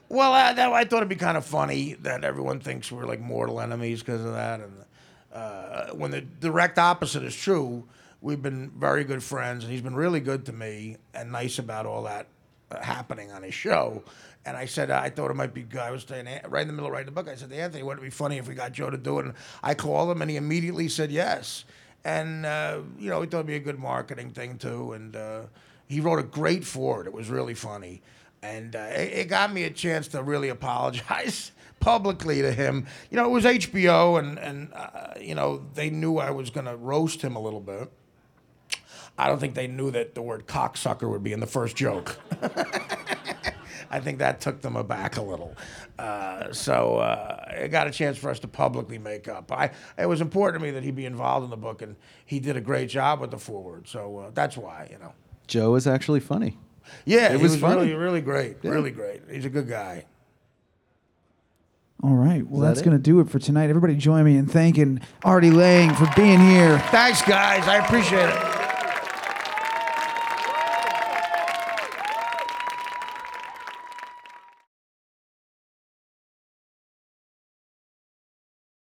Well, 0.09 0.33
uh, 0.33 0.55
that, 0.55 0.73
I 0.73 0.85
thought 0.85 0.97
it'd 0.99 1.11
be 1.11 1.17
kind 1.17 1.37
of 1.37 1.45
funny 1.45 1.93
that 2.01 2.25
everyone 2.25 2.61
thinks 2.61 2.91
we're 2.91 3.05
like 3.05 3.21
mortal 3.21 3.61
enemies 3.61 4.01
because 4.01 4.25
of 4.25 4.33
that, 4.33 4.61
and 4.61 4.73
uh, 5.31 5.89
when 5.89 6.11
the 6.11 6.23
direct 6.23 6.79
opposite 6.79 7.23
is 7.23 7.37
true, 7.37 7.85
we've 8.23 8.41
been 8.41 8.71
very 8.71 9.05
good 9.05 9.23
friends, 9.23 9.65
and 9.65 9.71
he's 9.71 9.83
been 9.83 9.95
really 9.95 10.21
good 10.21 10.47
to 10.47 10.55
me 10.55 10.97
and 11.13 11.31
nice 11.31 11.59
about 11.59 11.85
all 11.85 12.05
that 12.05 12.29
uh, 12.71 12.81
happening 12.81 13.31
on 13.31 13.43
his 13.43 13.53
show. 13.53 14.03
And 14.45 14.57
I 14.57 14.65
said 14.65 14.91
I 14.91 15.11
thought 15.11 15.31
it 15.31 15.35
might 15.35 15.53
be 15.53 15.63
good. 15.63 15.81
I 15.81 15.91
was 15.91 16.05
saying 16.05 16.27
right 16.49 16.63
in 16.63 16.69
the 16.69 16.73
middle 16.73 16.87
of 16.87 16.93
writing 16.93 17.07
the 17.07 17.13
book. 17.13 17.29
I 17.29 17.35
said 17.35 17.53
Anthony, 17.53 17.83
wouldn't 17.83 18.03
it 18.03 18.07
be 18.07 18.11
funny 18.11 18.39
if 18.39 18.49
we 18.49 18.55
got 18.55 18.73
Joe 18.73 18.89
to 18.91 18.97
do 18.97 19.19
it? 19.19 19.27
And 19.27 19.35
I 19.63 19.75
called 19.75 20.11
him, 20.11 20.23
and 20.23 20.31
he 20.31 20.37
immediately 20.37 20.89
said 20.89 21.11
yes. 21.11 21.65
And 22.05 22.47
uh, 22.47 22.81
you 22.99 23.11
know, 23.11 23.21
he 23.21 23.27
thought 23.27 23.39
it'd 23.39 23.47
be 23.47 23.57
a 23.57 23.61
good 23.61 23.79
marketing 23.79 24.31
thing 24.31 24.57
too. 24.57 24.93
And 24.93 25.17
uh, 25.17 25.43
he 25.87 26.01
wrote 26.01 26.19
a 26.19 26.23
great 26.23 26.65
forward. 26.65 27.07
It 27.07 27.13
was 27.13 27.29
really 27.29 27.55
funny, 27.55 28.03
and 28.43 28.75
uh, 28.75 28.91
it, 28.91 29.13
it 29.13 29.29
got 29.29 29.53
me 29.53 29.65
a 29.65 29.71
chance 29.71 30.09
to 30.09 30.23
really 30.23 30.49
apologize 30.49 31.53
publicly 31.81 32.41
to 32.43 32.53
him. 32.53 32.87
You 33.11 33.17
know, 33.17 33.27
it 33.27 33.31
was 33.31 33.45
HBO, 33.45 34.19
and 34.19 34.39
and 34.39 34.73
uh, 34.73 35.15
you 35.21 35.35
know 35.35 35.67
they 35.75 35.91
knew 35.91 36.19
I 36.19 36.31
was 36.31 36.51
going 36.51 36.67
to 36.67 36.77
roast 36.77 37.23
him 37.23 37.37
a 37.37 37.41
little 37.41 37.61
bit. 37.61 37.91
I 39.19 39.27
don't 39.27 39.41
think 39.41 39.55
they 39.55 39.67
knew 39.67 39.91
that 39.91 40.15
the 40.15 40.23
word 40.23 40.47
cocksucker 40.47 41.11
would 41.11 41.25
be 41.25 41.33
in 41.33 41.41
the 41.41 41.47
first 41.47 41.75
joke. 41.75 42.19
I 43.91 44.01
think 44.01 44.19
that 44.19 44.41
took 44.41 44.61
them 44.61 44.77
aback 44.77 45.17
a 45.17 45.23
little. 45.23 45.55
Uh, 45.99 46.53
so 46.53 46.97
uh, 46.99 47.45
it 47.51 47.69
got 47.69 47.87
a 47.87 47.91
chance 47.91 48.19
for 48.19 48.31
us 48.31 48.39
to 48.41 48.49
publicly 48.49 48.99
make 48.99 49.29
up. 49.29 49.51
I, 49.51 49.71
it 49.99 50.07
was 50.07 50.21
important 50.21 50.61
to 50.63 50.67
me 50.67 50.73
that 50.73 50.83
he 50.85 50.91
be 50.91 51.07
involved 51.07 51.45
in 51.45 51.51
the 51.51 51.57
book, 51.57 51.83
and 51.83 51.97
he 52.27 52.39
did 52.41 52.57
a 52.57 52.61
great 52.61 52.89
job 52.89 53.21
with 53.21 53.31
the 53.31 53.39
foreword. 53.39 53.89
So 53.89 54.19
uh, 54.19 54.31
that's 54.35 54.57
why, 54.57 54.89
you 54.93 54.99
know. 54.99 55.13
Joe 55.47 55.75
is 55.77 55.87
actually 55.87 56.21
funny. 56.21 56.59
Yeah, 57.05 57.27
It 57.33 57.37
he 57.37 57.43
was 57.43 57.53
was, 57.53 57.61
funny. 57.61 57.77
really, 57.93 57.95
really 57.95 58.21
great. 58.21 58.57
Really 58.63 58.91
great. 58.91 59.23
He's 59.31 59.45
a 59.45 59.51
good 59.51 59.69
guy. 59.69 60.05
All 62.03 62.15
right. 62.15 62.47
Well, 62.47 62.61
that 62.61 62.69
that's 62.69 62.83
going 62.83 62.97
to 62.97 63.03
do 63.03 63.19
it 63.21 63.29
for 63.29 63.39
tonight. 63.39 63.71
Everybody 63.71 63.97
join 63.97 64.25
me 64.25 64.37
in 64.37 64.47
thanking 64.47 65.01
Artie 65.25 65.51
Lange 65.51 65.95
for 65.95 66.09
being 66.15 66.39
here. 66.39 66.79
Thanks, 66.91 67.23
guys. 67.23 67.67
I 67.67 67.85
appreciate 67.85 68.29
it. 68.29 68.58